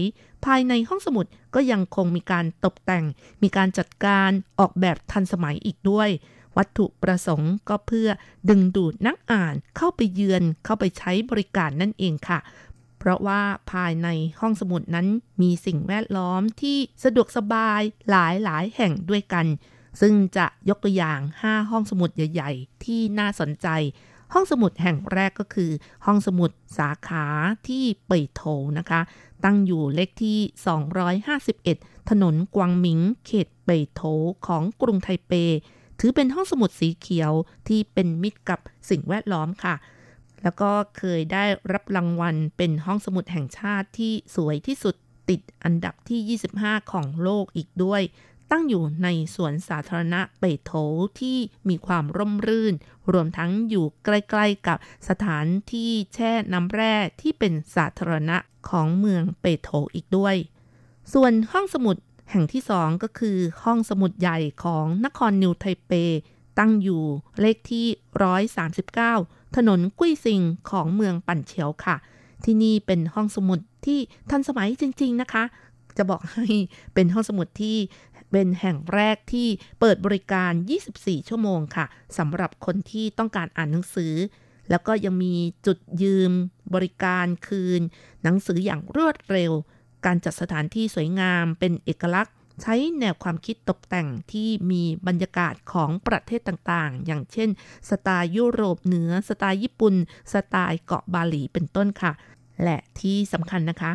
[0.44, 3.04] ภายในห้องสมุดก็ยังคงมีการตกแต่ง
[3.42, 6.08] มีการจัดการออกแบบทันสมัยอีกด้วย
[6.56, 8.08] วัตถุประสงค์ก็เพื่อ
[8.48, 12.38] ดึงดูดนักอ่านเข้าไปเยือนเข้าไปใช้บริการนั่นเองค่ะ
[12.98, 13.42] เพราะว่า
[13.72, 14.08] ภายใน
[14.40, 15.06] ห้องสมุดนั้น
[15.42, 17.80] มีสิ่งแวดล้อมที่สะดวกสบาย
[18.10, 19.46] หลายหลายแห่งด้วยกัน
[20.00, 23.68] ซึ่งจะยกตัวอย่าง 5 ห้องสมุดใหญ่ ๆ ที่น่าสนใจ
[24.32, 25.70] ห้องสมุดแห่งแรกก็คือ
[26.06, 27.26] ห้องสมุดสาขา
[27.68, 28.42] ที่เป่ยโถ
[28.78, 29.00] นะคะ
[29.44, 30.38] ตั้งอยู่เลขที่
[31.64, 34.02] 251 ถนนกวางหมิง เขตเป่ยโถ
[34.46, 35.32] ของกรุงไทเป
[36.00, 37.32] ถือเป็นห้องสมุดสีเขียว
[37.68, 39.74] ที่เป็นมิตรกับสิ่งแวดล้อมค่ะ
[40.42, 44.94] แล้วก็เคยได้รับรางวัลเป็นห้องสมุดแห่งชาติที่สวยที่สุด
[45.28, 48.02] ติดอันดับที่ 25 ของโลกอีกด้วย
[48.50, 50.72] ตั้งอยู่ในสวนสาธารณะเปโถ
[51.20, 51.38] ที่
[51.68, 52.74] มีความร่มรื่น
[53.12, 54.78] รวมทั้งอยู่ใกล้ๆกับ
[55.08, 58.36] สถานที่แช่น้ำแร่ที่เป็นสาธารณะ
[58.68, 60.36] ของเมืองเปโถอีกด้วย
[61.12, 61.96] ส่วนห้องสมุด
[62.30, 65.92] แห่งที่สองก็คือห้องสมุดใหญ่ของนครนิวไทเป
[66.58, 67.02] ตั้งอยู่
[67.40, 67.86] เลขที่
[68.52, 71.96] 139 ถนนกุ้ยซิงของเมืองปั่นเฉียวค่ะ
[72.44, 73.98] ที่นี่เป็นห้องสมุดที่
[74.30, 75.44] ทันสมัยจริง ๆ นะคะ
[75.96, 76.46] จะบอกให้
[76.94, 77.76] เป็นห้องสมุดที่
[78.30, 79.48] เป็นแห่งแรกที่
[79.80, 80.52] เปิดบริการ
[80.90, 81.86] 24 ชั่วโมงค่ะ
[82.18, 84.14] สำหรับคนที่ต้องการอ่านหนังสือ
[84.70, 85.34] แล้วก็ยังมี
[85.66, 86.32] จุดยืม
[86.74, 87.80] บริการคืน
[88.22, 89.52] หนังสืออย่างรวดเร็ว
[90.06, 97.48] การจัดสถานที่สวยงามเป็นเอกลักษณ์ ใช้แนวความคิดตกแต่งที่มีบรรยากาศของประเทศต่างๆ อย่างเช่น
[97.90, 99.94] สไตล์ยุโรปเหนือ สไตล์ญี่ปุ่น
[100.32, 102.12] สไตล์เกาะบาหลีเป็นต้นค่ะ
[102.64, 103.92] และที่สำคัญนะคะ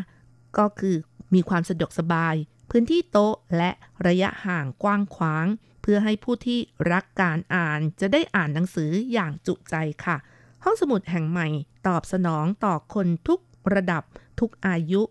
[0.57, 0.95] ก็คือ
[1.33, 2.35] มีความสะดวกสบาย
[2.69, 3.71] พื้นที่โต๊ะและ
[4.07, 5.45] ระยะห่างกว้างขวาง
[5.81, 6.59] เพื่อให้ผู้ที่
[6.91, 10.17] รักการอ่านจะได้อ่านหนังสืออย่างจุใจค่ะ
[10.63, 11.47] ห้องสมุดแห่งใหม่
[11.87, 13.39] ตอบสนองต่อคนทุก
[13.73, 14.03] ระดับ
[14.39, 15.01] ทุกอายุ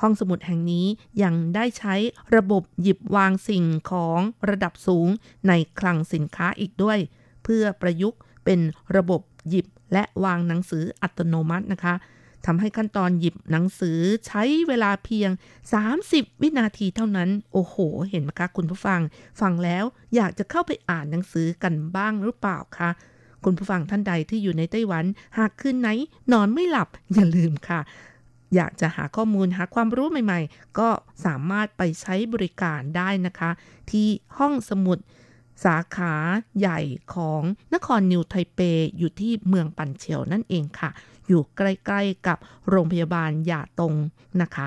[0.00, 0.86] ห้องสมุดแห่งนี้
[1.22, 1.94] ยังได้ใช้
[2.36, 5.08] ระบบหยิบวางสิ่งของระดับสูง
[5.48, 6.98] ในคลังสินค้าอีกด้วย
[7.44, 8.60] เพื่อประยุกต์เป็น
[8.96, 11.94] ระบบหยิบและวางหนังสืออัตโนมัตินะคะ
[12.46, 15.30] ทำให้ขั้นตอนหยิบหนังสือใช้เวลาเพียง
[15.86, 17.76] 30 วินาทีเท่านั้น โอ้โห
[18.10, 19.00] เห็นไหมคะคุณผู้ฟัง
[19.40, 19.84] ฟังแล้ว
[20.14, 22.90] อยากจะเข้าไปอ่านหนังสือกันบ้างหรือเปล่าคะ
[23.44, 25.04] คุณผู้ฟังท่านใดที่อยู่ในไต้หวัน
[25.38, 25.88] หากคืนไหน
[26.32, 27.80] นอนไม่หลับอย่าลืมค่ะ
[28.54, 30.88] อยากจะหาข้อมูลหาความรู้ใหม่ๆ ก็
[31.24, 33.50] สามารถไปใช้บริการได้นะคะ
[33.90, 34.98] ที่ห้องสมุด
[35.64, 36.14] สาขา
[36.58, 36.80] ใหญ่
[37.14, 37.42] ของ
[37.74, 38.60] นครนิวไทเป
[38.98, 40.90] อยู่ที่เมืองปันเฉียวนั่นเองค่ะ
[41.28, 42.38] อยู่ใกล้ๆกับ
[42.68, 43.94] โรงพยาบาลหยาตง
[44.42, 44.66] นะคะ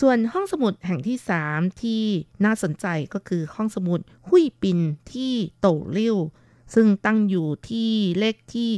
[0.00, 1.18] ส่วนห้องสมุดแห่งที่
[1.48, 2.02] 3 ที่
[2.44, 4.78] น่าสนใจก็คือห้องสมุดหุยปิน
[5.12, 6.16] ที่โตเลี้ยว
[6.74, 8.70] ซึ่งตั้งอยู่ที่เลขที่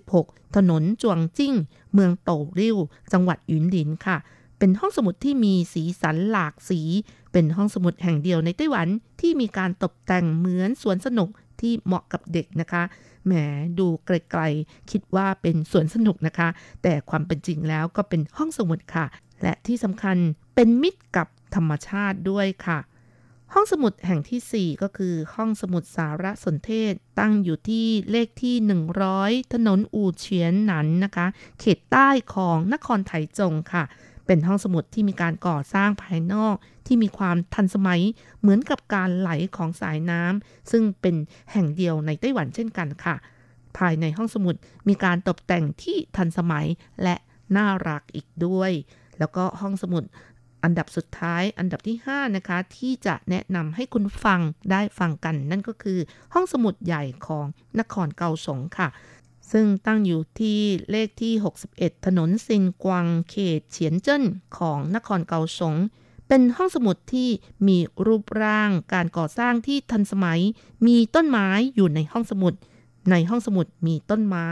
[0.00, 1.54] 66 ถนนจวงจิ้ง
[1.92, 2.76] เมืองโตเลี้ยว
[3.12, 4.16] จังหวัดหยุนหลินค่ะ
[4.58, 6.80] เป็นห้องสมุดที่มีสีสันหลากสี
[7.32, 8.88] เป็นห้องสมุดแห่งเดียวในไต้หวัน
[9.20, 11.28] ที่มีการตกแต่งเหมือนสวนสนุก
[11.60, 12.82] ที่เหมาะกับเด็กนะคะ
[13.26, 13.32] แหม
[13.78, 16.48] ดูไกลๆ คิดว่าเป็นสวนสนุกนะคะ
[16.82, 19.06] แต่ความเป็นจริงแล้วก็เป็นห้องสมุดค่ะ
[19.42, 20.16] และที่สำคัญ
[20.54, 22.78] เป็นมิตรกับธรรมชาติด้วยค่ะ
[23.52, 28.54] ห้องสมุดแห่งที่ 4 ก็คือห้องสมุดสารสนเทศ ตั้งอยู่ที่เลขที่
[29.04, 31.26] 100 ถนนอูเฉียนหนันนะคะ
[31.60, 33.84] เขตใต้ของนครไถจงค่ะ
[34.26, 38.02] เป็นห้องสมุดที่มีการก่อสร้างภายนอก ที่มีความทันสมัย
[38.40, 41.16] เหมือนกับการไหลของสายน้ำซึ่งเป็น
[41.52, 43.16] แห่งเดียวในไต้หวันเช่นกันค่ะ
[43.78, 44.54] ภายในห้องสมุด
[44.88, 46.66] มีการตกแต่งที่ทันสมัย
[47.02, 47.16] และ
[47.56, 48.72] น่ารักอีกด้วย
[49.18, 50.04] แล้วก็ห้องสมุด
[50.64, 54.40] อันดับสุดท้ายอันดับที่ 5 นะคะ ที่จะแนะนำให้คุณฟัง
[54.70, 55.98] ได้ฟังกัน นั่นก็คือ
[56.34, 57.46] ห้องสมุดใหญ่ของ
[57.78, 58.88] นครเกาสงค่ะ
[59.52, 61.32] ซึ่งตั้งอยู่ที่เลขที่
[61.70, 64.24] 61 ถนนซินกวางเขตเฉียนเจิ้น
[64.58, 65.74] ของนครเกาสง
[66.28, 67.28] เป็นห้องสมุดที่
[67.68, 70.40] มีรูปร่างการก่อสร้างที่ทันสมัย
[70.86, 72.54] มีต้นไม้อยู่ในห้องสมุด
[73.10, 74.48] ในห้องสมุดมีต้นไม้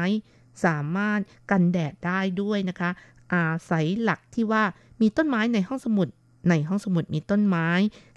[0.65, 2.91] สามารถกันแดดได้ด้วยนะคะ
[3.35, 4.65] อาศัยหลักที่ว่า
[5.01, 6.09] มีต้นไม้ในห้องสมุด
[6.51, 7.69] ในห้องสมุดมีต้นไม้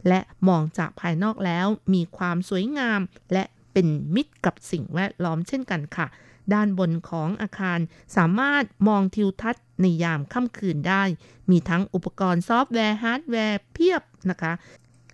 [0.07, 2.99] และมองจากภายนอกแล้ว มีความสวยงาม
[3.34, 6.07] และเป็นมิตรกับสิ่งแวดล้อมเช่นกันค่ะ
[6.53, 7.80] ด้านบนของอาคาร
[8.17, 11.03] สามารถมองทิวทัศน์ในยามค่ำคืนได้
[11.49, 14.53] มีทั้งอุปกรณ์ซอฟต์แวร์ฮาร์ดแวร์เพียบนะคะ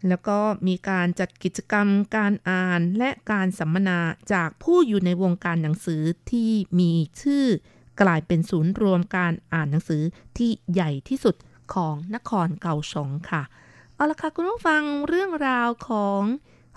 [0.08, 1.88] แล้วก็มีการจัดกิจกรรม
[2.18, 4.00] การอ่านและการสัมมนา
[4.34, 6.02] จากผู้อยู่ในวงการหนังสือ
[6.32, 6.92] ที่มี
[7.22, 7.46] ชื่อ
[8.02, 10.04] กลายเป็นศูนย์รวมการอ่านหนังสือ
[10.38, 11.36] ที่ใหญ่ที่สุด
[11.74, 13.44] ของนครเก่าสงค่ะ
[13.96, 16.22] เอาละค่ะคุณผู้ฟังเรื่องราวของ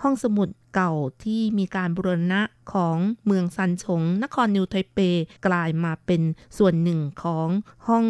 [0.02, 0.92] ห้องสมุดเก่า
[1.24, 2.42] ที่มีการบูรณะ
[2.72, 4.98] ของเมืองซันชง นครนิวไทเป
[5.46, 6.22] กลายมาเป็น
[6.58, 7.48] ส่วนหนึ่งของ
[7.88, 8.06] ห้อง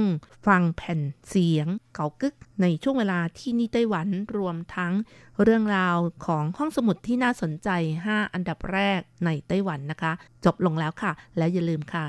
[0.47, 4.93] ฟังแผ่นเสียง เก่ากึกในช่วงเวลาที่นี่ไต้หวันรวมทั้ง
[5.43, 7.69] เรื่องราวของห้องสมุดที่น่าสนใจ
[8.07, 10.13] 5 อันดับแรกในไต้หวันนะคะ
[10.45, 12.07] จบลงแล้วค่ะ และอย่าลืมค่ะ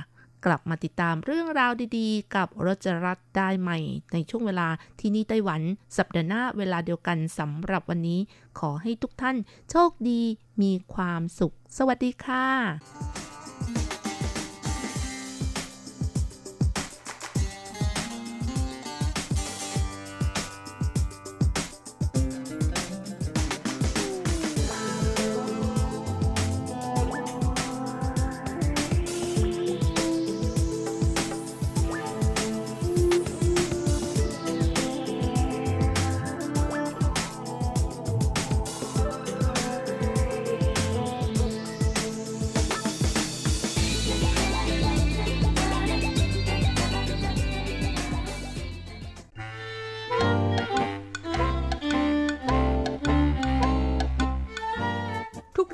[0.47, 3.79] กลับมาติดตามเรื่องราวดีๆ กับรจรัสได้ใหม่
[4.13, 4.67] ในช่วงเวลา
[4.99, 5.61] ที่นี่ไต้หวัน
[5.97, 8.19] สัปดาห์หน้าเวลาเดียวกันสำหรับวันนี้
[8.59, 9.37] ขอให้ทุกท่าน
[9.71, 10.21] โชคดี
[10.61, 13.26] มีความสุข สวัสดีค่ะ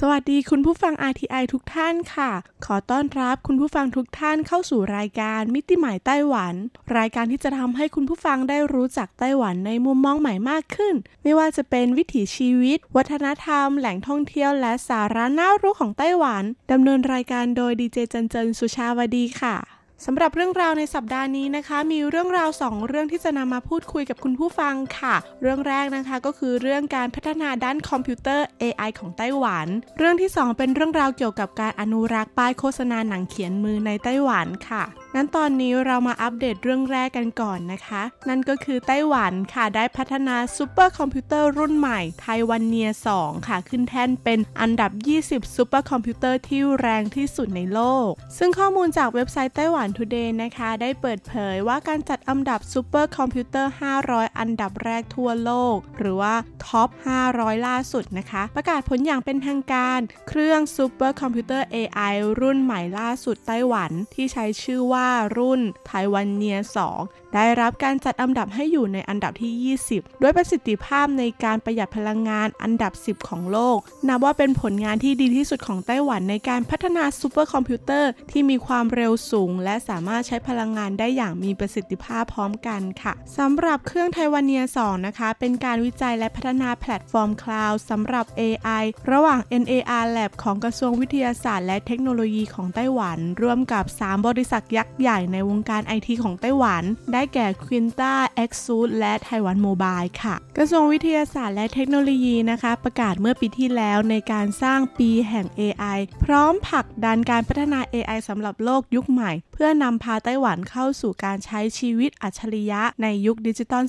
[0.00, 2.30] สวัสดีคุณผู้ฟัง RTI ทุกท่านค่ะ
[2.64, 6.54] ขอต้อนรับคุณผู้ฟังทุกท่านเข้าสู่รายการมิติใหม่ไต้หวัน
[6.96, 16.42] รายการที่จะทำให้คุณผู้ฟังได้รู้จักไต้หวันในมุมมองใหม่มากขึ้น ไม่ว่าจะเป็นวิถีชีวิต วัฒนธรรม แหล่งท่องเที่ยวและสาระน่ารู้ของไต้หวัน
[16.72, 29.66] ดำเนินรายการโดยดีเจจันเจินสุชาวดีค่ะ สำหรับเรื่องราวในสัปดาห์นี้นะคะ มีเรื่องราวสองเรื่องที่จะนำมาพูดคุยกับคุณผู้ฟังค่ะ เรื่องแรกนะคะก็คือเรื่องการพัฒนาด้านคอมพิวเตอร์ AI ของไต้หวัน
[29.98, 34.82] เรื่องที่ 2 เป็นเรื่องราวเกี่ยวกับการอนุรักษ์ป้ายโฆษณาหนังเขียนมือในไต้หวันค่ะ
[35.14, 44.90] งั้นตอนนี้เรามาอัปเดตเรื่องแรกกันก่อนนะคะ นั่นก็คือไต้หวันค่ะได้พัฒนาซูเปอร์คอมพิวเตอร์รุ่นใหม่ Taiwania 2ค่ะ ขึ้นแท่นเป็นอันดับ
[45.24, 53.70] 20ซูเปอร์คอมพิวเตอร์ที่แรงที่สุดในโลก ซึ่งข้อมูลจากเว็บไซต์ Taiwan Today นะคะ ได้เปิดเผยว่าการจัดอันดับซูเปอร์คอมพิวเตอร์
[54.04, 56.34] 500 อันดับแรกทั่วโลก หรือว่า
[56.66, 56.88] Top
[57.26, 65.05] 500 ล่าสุดนะคะ ประกาศผลอย่างเป็นทางการ เครื่องซูเปอร์คอมพิวเตอร์ AI รุ่นใหม่ล่าสุดไต้หวันที่ใช้ชื่อว่า
[65.36, 66.58] รุ่น Taiwania
[66.96, 93.84] 2ได้รับการจัดอันดับให้อยู่ในอันดับที่ 20 ด้วยประสิทธิภาพในการประหยัดพลังงานอันดับ 10 ของโลก นับว่าเป็นผลงานที่ดีที่สุดของไต้หวันในการพัฒนาซูเปอร์คอมพิวเตอร์ที่มีความเร็วสูง และสามารถใช้พลังงานได้อย่างมีประสิทธิภาพพร้อมกันค่ะสำหรับเครื่อง Taiwania 2นะคะ เป็นการวิจัยและพัฒนาแพลตฟอร์มคลาวด์สำหรับ AI ระหว่าง NARLabs ของกระทรวงวิทยาศาสตร์และเทคโนโลยีของไต้หวัน ร่วมกับ
[94.04, 113.84] 3 บริษัทยักษ์ใหญ่ในวงการไอทีของไต้หวันได้แก่ Quanta ASUS และ Taiwan Mobile ค่ะ กระทรวงวิทยาศาสตร์และเทคโนโลยีนะคะ ประกาศเมื่อปีที่แล้วในการสร้างปีแห่ง AI พร้อมผลักดันการพัฒนา AI สำหรับโลกยุคใหม่ เพื่อนำพาไต้หวันเข้าสู่การใช้ชีวิตอัจฉริยะในยุคดิจิตอล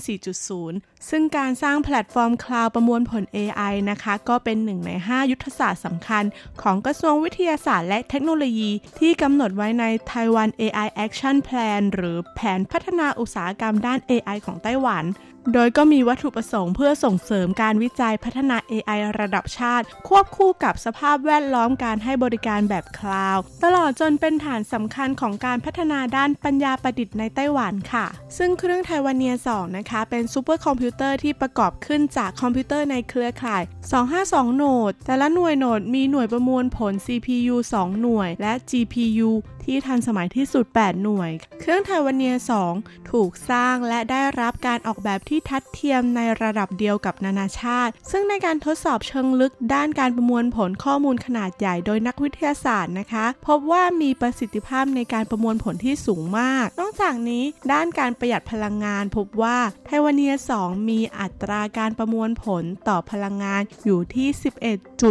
[0.51, 6.23] 4.0 ซึ่งการสร้างแพลตฟอร์มคลาวด์ประมวลผล AI นะคะ ก็เป็นหนึ่งใน 5 ยุทธศาสตร์สำคัญ
[6.61, 15.05] ของกระทรวงวิทยาศาสตร์และเทคโนโลยี ที่กำหนดไว้ใน Taiwan AI Action Plan หรือแผนพัฒนาอุตสาหกรรมด้าน AI ของไต้หวัน
[15.53, 28.05] โดยก็มีวัตถุประสงค์เพื่อส่งเสริมการวิจัยพัฒนา AI ระดับชาติ ควบคู่กับสภาพแวดล้อมการให้บริการแบบคลาวด์ตลอดจนเป็นฐานสำคัญของการพัฒนาด้านปัญญาประดิษฐ์ในไต้หวันค่ะ
[28.37, 33.63] ซึ่งเครื่อง Taiwania 2นะคะ เป็นซูเปอร์คอมพิวเตอร์ที่ประกอบขึ้นจากคอมพิวเตอร์ในเครือข่าย
[34.09, 39.31] 252 โหนด แต่ละหน่วยโหนดมีหน่วยประมวลผล CPU 2 หน่วย และ GPU
[39.67, 42.35] ที่ทันสมัยที่สุด 8 หน่วย เครื่องไทวาเนีย
[42.71, 64.27] 2 ถูกสร้างและได้รับการออกแบบที่ทัดเทียมในระดับเดียวกับนานาชาติ ซึ่งในการทดสอบเชิงลึกด้านการประมวลผลข้อมูลขนาดใหญ่โดยนักวิทยาศาสตร์นะคะ พบว่ามีประสิทธิภาพในการประมวลผลที่สูงมาก นอกจากนี้ด้านการประหยัดพลังงาน พบว่าTaiwania 2 มีอัตราการประมวลผลต่อพลังงานอยู่ที่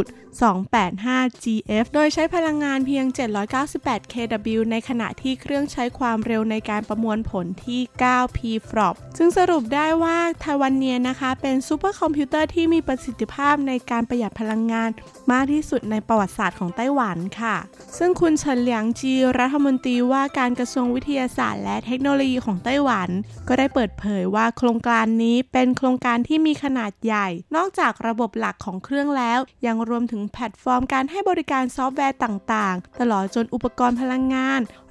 [0.00, 3.04] 11.285 GF โดยใช้พลังงานเพียง
[3.58, 7.80] 798 kW ในขณะที่เครื่องใช้ความเร็วในการประมวลผลที่
[8.10, 14.90] 9 pflop ซึ่งสรุปได้ว่า Taiwania นะคะ เป็นซูเปอร์คอมพิวเตอร์ที่มีประสิทธิภาพในการประหยัดพลังงาน
[15.32, 17.56] มากที่สุดในประวัติศาสตร์ของไต้หวันค่ะ
[17.98, 23.08] ซึ่งคุณเฉินเหลียงจีรัฐมนตรีว่าการกระทรวงวิทยาศาสตร์ และเทคโนโลยีของไต้หวัน
[23.48, 34.35] ก็ได้เปิดเผยว่าโครงการนี้เป็นโครงการที่มีขนาดใหญ่ นอกจากระบบหลักของเครื่องแล้ว ยังรวมถึงแพลตฟอร์มการให้บริการซอฟต์แวร์ต่าง ๆ ตลอดจนอุปกรณ์พลังงาน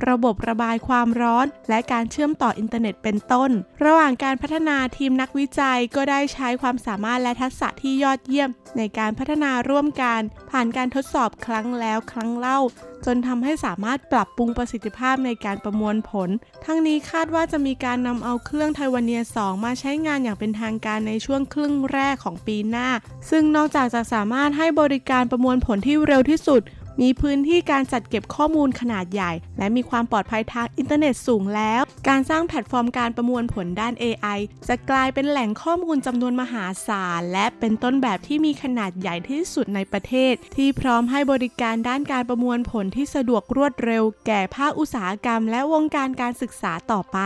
[0.08, 3.52] ระบบระบายความร้อน และการเชื่อมต่ออินเทอร์เน็ตเป็นต้น
[3.86, 10.22] ระหว่างการพัฒนาทีมนักวิจัยก็ได้ใช้ความสามารถและทักษะที่ยอดเยี่ยม ในการพัฒนาร่วมกัน
[10.52, 12.60] ผ่านการทดสอบครั้งแล้วครั้งเล่า
[13.06, 16.30] จนทำให้สามารถปรับปรุงประสิทธิภาพในการประมวลผล
[16.66, 22.88] ทั้งนี้คาดว่าจะมีการนำเอาเครื่อง Taiwania 2 มาใช้งานอย่างเป็นทางการในช่วงครึ่งแรกของปีหน้า
[23.30, 26.62] ซึ่งนอกจากจะสามารถให้บริการประมวลผลที่เร็วที่สุด
[27.02, 47.20] มีพื้นที่การจัดเก็บข้อมูลขนาดใหญ่ และมีความปลอดภัยทางอินเทอร์เน็ตสูงแล้ว การสร้างแพลตฟอร์มการประมวลผลด้าน AI จะกลายเป็นแหล่งข้อมูลจำนวนมหาศาล และเป็นต้นแบบที่มีขนาดใหญ่ที่สุดในประเทศ ที่พร้อมให้บริการด้านการประมวลผลที่สะดวกรวดเร็ว แก่ภาคอุตสาหกรรม และวงการการศึกษาต่อไป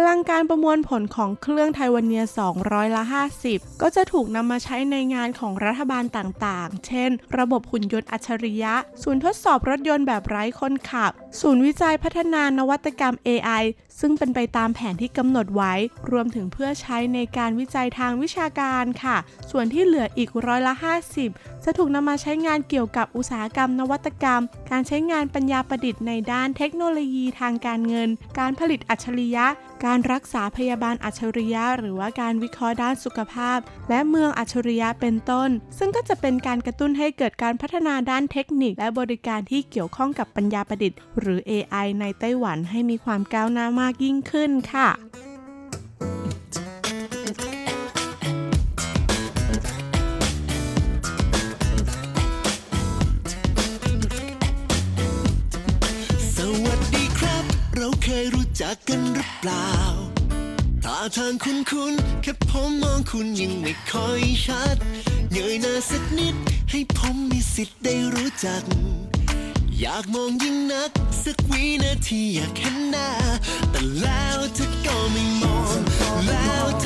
[0.00, 2.24] พลังการประมวลผลของเครื่องไทวเนีย
[2.58, 3.02] 200ละ
[3.42, 13.62] 50 ก็จะถูกนำมาใช้ในงานของรัฐบาลต่างๆ เช่น ระบบหุ่นยนต์อัจฉริยะ ศูนย์ทดสอบรถยนต์แบบไร้คนขับ ศูนย์วิจัยพัฒนานวัตกรรม AI
[14.00, 15.72] ซึ่งเป็นไปตามแผนที่กำหนดไว้
[16.10, 19.16] รวมถึงเพื่อใช้ในการวิจัยทางวิชาการค่ะ
[19.50, 20.74] ส่วนที่เหลืออีกร้อยละ
[21.18, 29.46] 50 จะถูกนำมาใช้งานเกี่ยวกับอุตสาหกรรมนวัตกรรม การใช้งานปัญญาประดิษฐ์ในด้านเทคโนโลยีทางการเงิน การผลิตอัจฉริยะ
[29.86, 44.88] การรักษาพยาบาลอัจฉริยะ หรือว่าการวิเคราะห์ด้านสุขภาพ และเมืองอัจฉริยะเป็นต้น ซึ่งก็จะเป็นการกระตุ้นให้เกิดการพัฒนาด้านเทคนิค และบริการที่เกี่ยวข้องกับปัญญาประดิษฐ์ หรือ AI ในไต้หวันให้มีความก้าวหน้ามากากยิ่งขึ้นค่ะ
[56.36, 57.44] สวัสดีครับ
[57.76, 59.70] เราเคยรู้จักกันหรือเปล่า
[60.84, 64.76] ท่าทางคุ้นคุ้นแค่ผมมองคุณยังไม่ค่อยชัด
[65.32, 66.34] เงยหน้าสักนิด
[66.70, 68.62] ให้ผมมีสิทธิ์ได้รู้จัก
[69.82, 70.90] อยากมองยิ่งนัก
[71.22, 73.08] สักวินาทีอยากเห็นหน้า
[73.70, 75.80] แต่แล้วเธอก็ไม่มอง
[76.28, 76.84] แล้วเธ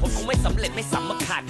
[0.00, 1.42] ผมคงไม่สำเร็จไม่สำคัญ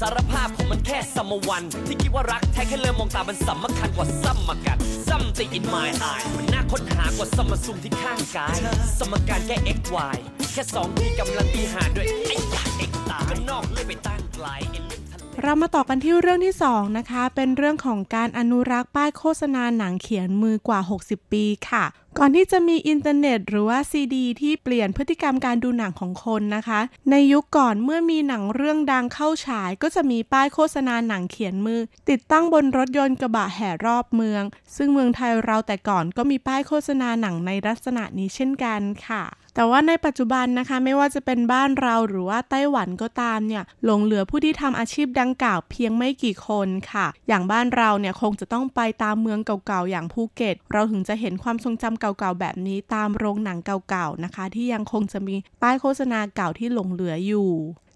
[0.00, 4.78] สารภาพผมมันแค่สมวัน ที่คิดว่ารักแท้แค่เริ่มมองตามันสำคัญกว่าซ้ำมากัน
[5.08, 8.56] something in my eye มันน่าค้นหากว่าสมซุมที่ข้างกาย
[8.98, 9.78] สมการแก่ x
[10.14, 10.16] y
[10.52, 14.99] แค่สองที่กำลังดีหาด้วยไอ้ยาเอ็กตายมันนอกเลยไปตั้งไกลไอ้
[15.44, 21.84] เรามาต่อกันที่เรื่องที่ 2 นะคะ เป็นเรื่องของการอนุรักษ์ป้ายโฆษณาหนังเขียนมือกว่า 60 ปีค่ะ
[22.18, 26.80] ก่อนที่จะมีอินเทอร์เน็ตหรือว่าซีดีที่เปลี่ยนพฤติกรรมการดูหนังของคนนะคะ
[27.10, 34.42] ในยุคก่อนเมื่อมีหนังเรื่องดังเข้าฉาย ก็จะมีป้ายโฆษณาหนังเขียนมือ ติดตั้งบนรถยนต์กระบะแห่รอบเมือง
[34.76, 39.22] ซึ่งเมืองไทยเราแต่ก่อนก็มีป้ายโฆษณาหนังในลักษณะนี้เช่นกันค่ะ
[39.60, 57.50] แต่ว่าในปัจจุบันนะคะไม่ว่าจะเป็นบ้านเราหรือว่าไต้หวันก็ตามเนี่ยหลงเหลือผู้ที่ทำอาชีพดังกล่าวเพียงไม่กี่คนค่ะ อย่างบ้านเราเนี่ยคงจะต้องไปตามเมืองเก่าๆอย่างภูเก็ต เราถึงจะเห็นความทรงจำเก่าๆแบบนี้ตามโรงหนังเก่าๆนะคะ ที่ยังคงจะมีป้ายโฆษณาเก่าที่หลงเหลืออยู่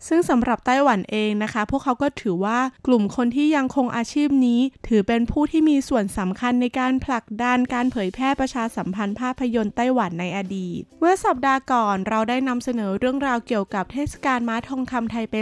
[0.08, 15.34] ซึ่งสำหรับไต้หวันเองนะคะ พวกเขาก็ถือว่ากลุ่มคนที่ยังคงอาชีพนี้ ถือเป็นผู้ที่มีส่วนสำคัญในการผลักดันการเผยแพร่ประชาสัมพันธ์ภาพยนตร์ไต้หวันในอดีต เมื่อสัปดาห์ก่อนเราได้นำเสนอเรื่องราวเกี่ยวกับเทศกาลม้าทองคำไทเป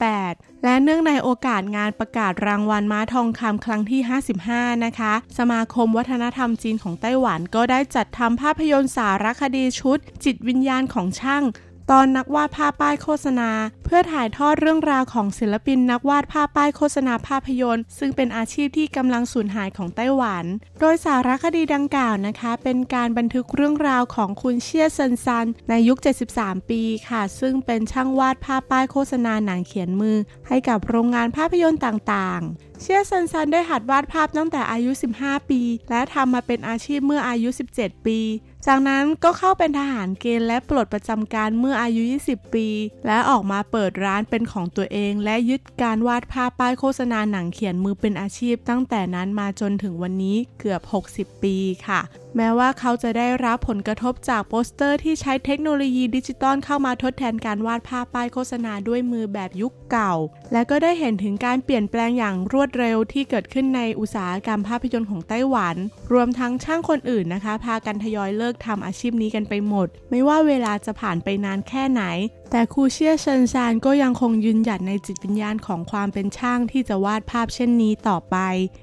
[0.00, 4.00] 2018 และเนื่องในโอกาสงานประกาศรางวัลม้าทองคำครั้งที่
[4.42, 11.44] 55 นะคะ สมาคมวัฒนธรรมจีนของไต้หวันก็ได้จัดทำภาพยนตร์สารคดีชุด จิตวิญญาณของช่าง
[11.90, 13.50] ตอนนักวาดภาพป้ายโฆษณา
[13.84, 20.44] เพื่อถ่ายทอดเรื่องราวของศิลปินนักวาดภาพป้ายโฆษณาภาพยนตร์ ซึ่งเป็นอาชีพที่กำลังสูญหายของไต้หวัน
[20.80, 25.98] โดยสารคดีดังกล่าวนะคะ เป็นการบันทึกเรื่องราวของคุณเชียซันซัน ในยุค
[26.34, 30.16] 73 ปีค่ะ ซึ่งเป็นช่างวาดภาพป้ายโฆษณาหนังเขียนมือ
[30.48, 35.60] ให้กับโรงงานภาพยนตร์ต่างๆเชียซันซันได้หัดวาดภาพตั้งแต่อายุ 15 ปี
[35.90, 38.20] และทำมาเป็นอาชีพเมื่ออายุ 17 ปี
[38.68, 42.68] จากนั้นก็เข้าเป็นทหารเกณฑ์และปลดประจำการเมื่ออายุ 20 ปี
[43.06, 50.82] และออกมาเปิดร้านเป็นของตัวเอง และยึดการวาดภาพป้ายโฆษณาหนังเขียนมือเป็นอาชีพ ตั้งแต่นั้นมาจนถึงวันนี้เกือบ
[51.14, 51.56] 60 ปี
[51.86, 52.00] ค่ะ
[52.36, 60.14] แม้ว่าเขาจะได้รับผลกระทบจากโปสเตอร์ที่ใช้เทคโนโลยีดิจิตอลเข้ามาทดแทนการวาดภาพป้ายโฆษณาด้วยมือแบบยุคเก่า
[60.52, 65.76] และก็ได้เห็นถึงการเปลี่ยนแปลงอย่างรวดเร็วที่เกิดขึ้นในอุตสาหกรรมภาพยนตร์ของไต้หวัน
[66.12, 72.02] รวมทั้งช่างคนอื่นนะคะ พากันทยอยเลิกทำอาชีพนี้กันไปหมด ไม่ว่าเวลาจะผ่านไปนานแค่ไหน
[72.50, 78.36] แต่ครูเชียเชินซานก็ยังคงยืนหยัดในจิตวิญญาณของความเป็นช่างที่จะวาดภาพเช่นนี้ต่อไป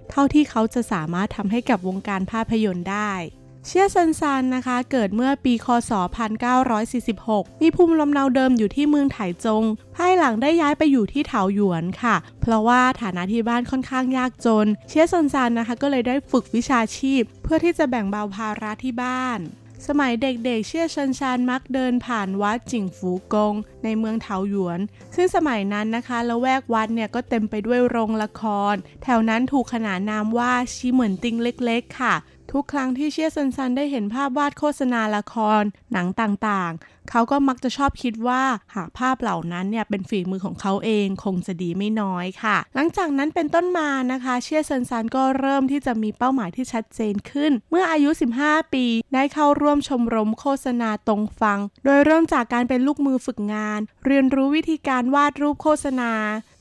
[0.09, 3.13] เท่าที่เขาจะสามารถทำให้กับวงการภาพยนตร์ได้
[3.65, 5.91] เชียซันซานนะคะ เกิดเมื่อปีคศ
[6.77, 9.63] 1946 มีภูมิลำเนาเดิมอยู่ที่เมืองไถจง
[9.95, 19.39] ภายหลังได้ย้ายไปอยู่ที่เถาหยวนค่ะ เพราะว่าฐานะที่บ้านค่อนข้างยากจน เชี่ยซันซานนะคะก็เลยได้ฝึกวิชาชีพ เพื่อที่จะแบ่งเบาภาระที่บ้าน
[19.87, 23.53] สมัยเด็กๆ เชี่ยซันซานมักเดินผ่านวัดจิงฟูกง
[23.83, 24.79] ในเมืองเถาหยวน
[25.15, 28.43] ซึ่งสมัยนั้นนะคะละแวกวัดเนี่ยก็เต็มไปด้วยโรงละค
[28.73, 32.15] ร แถวนั้นถูกขนานนามว่าซีเหมินติงเล็กๆ ค่ะ
[32.53, 38.41] ทุกครั้งที่เชี่ยซันซานได้เห็นภาพวาดโฆษณาละคร หนังต่างๆเขาก็มักจะชอบคิดว่า
[38.75, 48.09] หากภาพเหล่านั้นเนี่ยเป็นฝีมือของเขาเองคงจะดีไม่น้อยค่ะ หลังจากนั้นเป็นต้นมานะคะ เชี่ยซันซันก็เริ่มที่จะมีเป้าหมายที่ชัดเจนขึ้น เมื่ออายุ
[48.41, 56.11] 15 ปี ได้เข้าร่วมชมรมโฆษณาตรงฟัง โดยเริ่มจากการเป็นลูกมือฝึกงาน เรียนรู้วิธีการวาดรูปโฆษณา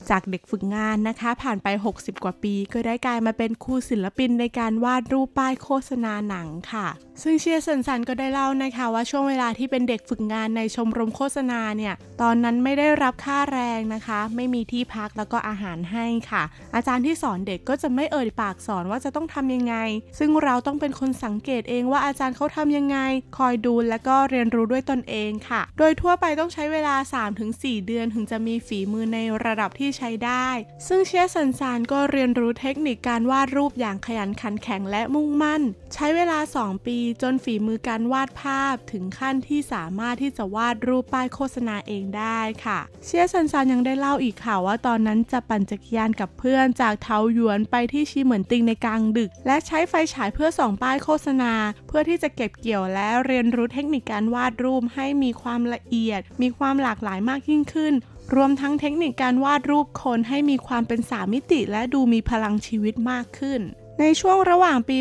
[0.09, 6.87] จากเด็กฝึกงานนะคะ ผ่านไป 60 กว่าปี ก็ได้กลายมาเป็นครูศิลปินในการวาดรูปป้ายโฆษณาหนังค่ะ
[7.21, 16.43] ซึ่งเชี่ยซันซานก็ได้เล่านะคะว่าช่วงเวลาที่เป็นเด็กฝึกงานในชมรมโฆษณาเนี่ย ตอนนั้นไม่ได้รับค่าแรงนะคะ ไม่มีที่พักแล้วก็อาหารให้ค่ะ
[16.75, 19.75] อาจารย์ที่สอนเด็กก็จะไม่เอ่ยปากสอนว่าจะต้องทำยังไง
[20.19, 22.97] ซึ่งเราต้องเป็นคนสังเกตเองว่าอาจารย์เขาทำยังไง
[23.37, 26.95] คอยดูและก็เรียนรู้ด้วยตนเองค่ะ โดยทั่วไปต้องใช้เวลา
[27.41, 30.47] 3-4 เดือนถึงจะมีฝีมือในระดับที่ใช้ได้
[30.87, 35.61] ซึ่งเชี่ยซันซานก็เรียนรู้เทคนิคการวาดรูปอย่างขยันขันแข็งและมุ่งมั่น
[35.93, 51.53] ใช้เวลา 2 ปีจนฝีมือการวาดภาพถึงขั้นที่สามารถที่จะวาดรูปป้ายโฆษณาเองได้ค่ะ เชี่ยซันซานยังได้เล่าอีกค่ะว่าตอนนั้นจะปั่นจักรยานกับเพื่อนจากเถาหยวนไปที่ซีเหมินติงในกลางดึก และใช้ไฟฉายเพื่อส่องป้ายโฆษณา
[51.87, 57.93] เพื่อที่จะเก็บเกี่ยวและเรียนรู้เทคนิคการวาดรูปให้มีความละเอียด มีความหลากหลายมากยิ่งขึ้น
[58.35, 63.61] รวมทั้งเทคนิคการวาดรูปคนให้มีความเป็นสามมิติ และดูมีพลังชีวิตมากขึ้น
[63.99, 64.97] ในช่วงระหว่างปี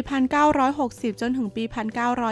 [0.58, 1.64] 1960 จนถึงปี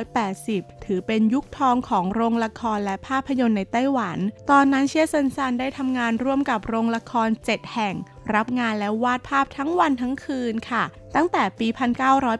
[0.06, 4.18] 1980 ถือเป็นยุคทองของโรงละครและภาพยนตร์ในไต้หวัน
[4.50, 7.94] ตอนนั้นเชี่ยซันซานได้ทำงานร่วมกับโรงละคร 7 แห่ง
[8.34, 10.84] รับงานและวาดภาพทั้งวันทั้งคืนค่ะ
[11.16, 11.68] ตั้งแต่ปี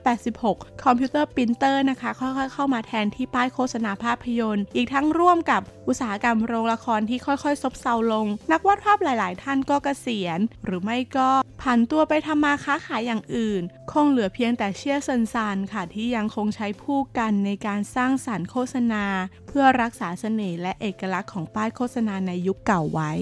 [0.04, 11.30] 1986 คอมพิวเตอร์ปรินเตอร์นะคะ ค่อยๆ เข้ามาแทนที่ป้ายโฆษณาภาพยนตร์ อีกทั้งร่วมกับอุตสาหกรรมโรงละครที่ค่อยๆ ซบเซาลง นักวาดภาพหลายๆ ท่านก็เกษียณ หรือไม่ก็
[11.62, 19.04] ผันตัวไปทำมาค้าขายอย่างอื่น คงเหลือเพียงแต่เชี่ยซันซานค่ะที่ยังคงใช้พู่กันในการสร้างสรรค์โฆษณา
[19.46, 23.12] เพื่อรักษาเสน่ห์และเอกลักษณ์ของป้ายโฆษณาในยุคเก่าไว้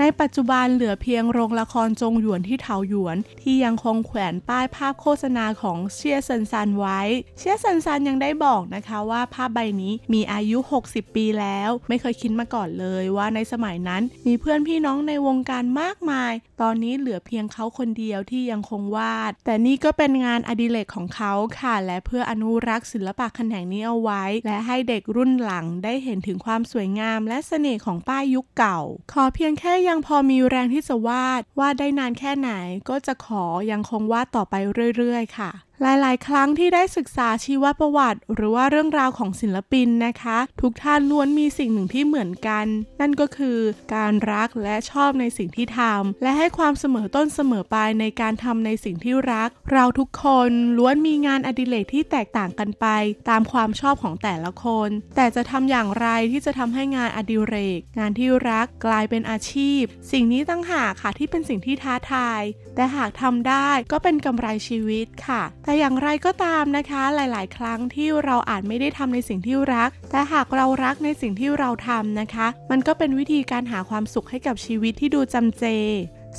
[0.00, 7.00] ในปัจจุบันเหลือเพียงโรงละครจงหยวนที่เถาหยวน ที่ยังคงแขวนป้ายภาพโฆษณาของเชี่ยซันซานไว้
[7.38, 16.32] เชี่ยซันซานยังได้บอกนะคะว่าภาพใบนี้มีอายุ 60 ปีแล้ว ไม่เคยคิดมาก่อนเลยว่าในสมัยนั้นมีเพื่อนพี่น้องในวงการมากมาย
[16.62, 28.80] ตอนนี้เหลือเพียงเขาคนเดียวที่ยังคงวาด แต่นี่ก็เป็นงานอดิเรกของเขาค่ะ และเพื่ออนุรักษ์ศิลปะแขนงนี้เอาไว้ และให้เด็กรุ่นหลังได้เห็นถึงความสวยงาม และเสน่ห์ของป้ายยุคเก่า
[29.12, 32.50] ขอเพียงแค่ยังพอมีแรงที่จะวาด วาดได้นานแค่ไหน
[32.88, 34.54] ก็จะขอยังคงวาดต่อไป
[34.96, 35.50] เรื่อยๆ ค่ะ
[35.80, 42.66] หลาย ๆ ครั้งที่ได้ศึกษาชีวประวัติ หรือว่าเรื่องราวของศิลปินนะคะ ทุกท่านล้วนมีสิ่งหนึ่งที่เหมือนกัน
[43.00, 43.58] นั่นก็คือ
[43.94, 52.86] การรักและชอบในสิ่งที่ทำและให้ความเสมอต้นเสมอปลายในการทำในสิ่งที่รัก เราทุกคนล้วนมีงานอดิเรกที่แตกต่างกันไป
[53.28, 62.42] ตามความชอบของแต่ละคน แต่จะทำอย่างไรที่จะทำให้งานอดิเรก งานที่รักกลายเป็นอาชีพ สิ่งนี้ตั้งหากค่ะที่เป็นสิ่งที่ท้าทาย
[62.74, 75.64] แต่หากทำได้ก็เป็นกำไรชีวิตค่ะแต่อย่างไรก็ตามนะคะ หลาย ๆ ครั้งที่เราอาจไม่ได้ทำในสิ่งที่รัก แต่หากเรารักในสิ่งที่เราทำนะคะ มันก็เป็นวิธีการหาความสุขให้กับชีวิตที่ดูจำเจ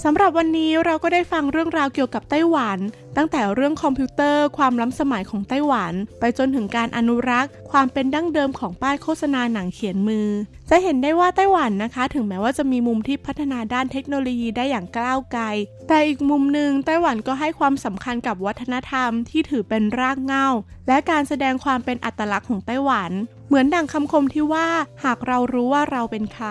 [0.02, 2.80] สำหรับวันนี้เราก็ได้ฟังเรื่องราวเกี่ยวกับไต้หวัน
[3.18, 10.28] ตั้งแต่เรื่องคอมพิวเตอร์ ความล้ำสมัยของไต้หวัน ไปจนถึงการอนุรักษ์ ความเป็นดั้งเดิมของป้ายโฆษณาหนังเขียนมือ
[10.70, 15.44] จะเห็นได้ว่าไต้หวันนะคะ ถึงแม้ว่าจะมีมุมที่พัฒนาด้านเทคโนโลยีได้อย่างก้าวไกล
[15.88, 20.48] แต่อีกมุมหนึ่งไต้หวันก็ให้ความสำคัญกับวัฒนธรรมที่ถือเป็นรากเหง้า
[20.88, 23.12] และการแสดงความเป็นอัตลักษณ์ของไต้หวัน
[23.48, 24.68] เหมือนดังคำคมที่ว่า
[25.04, 26.48] หากเรารู้ว่าเราเป็นใคร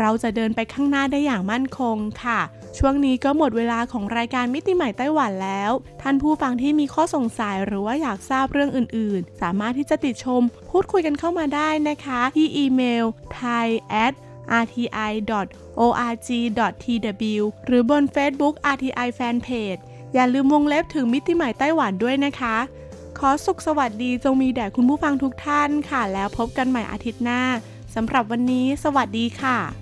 [0.00, 2.40] เราจะเดินไปข้างหน้าได้อย่างมั่นคงค่ะ
[2.78, 5.70] ช่วงนี้ก็หมดเวลาของรายการมิติใหม่ไต้หวันแล้ว
[6.02, 13.04] ท่านผู้ฟังที่มีข้อสงสัยหรือว่าอยากทราบเรื่องอื่น ๆ สามารถที่จะติดชม พูดคุยกันเข้ามาได้นะคะ ที่อีเมล
[13.40, 13.66] thai
[15.82, 16.24] rti.org.tw
[17.66, 19.80] หรือบน Facebook RTI Fanpage
[20.14, 22.56] อย่าลืมวงเล็บถึงมิติใหม่ไต้หวันด้วยนะคะ
[23.18, 27.40] ขอสุขสวัสดีจงมีแด่คุณผู้ฟังทุกท่านค่ะ แล้วพบกันใหม่อาทิตย์หน้า
[27.94, 29.81] สำหรับวันนี้ สวัสดีค่ะ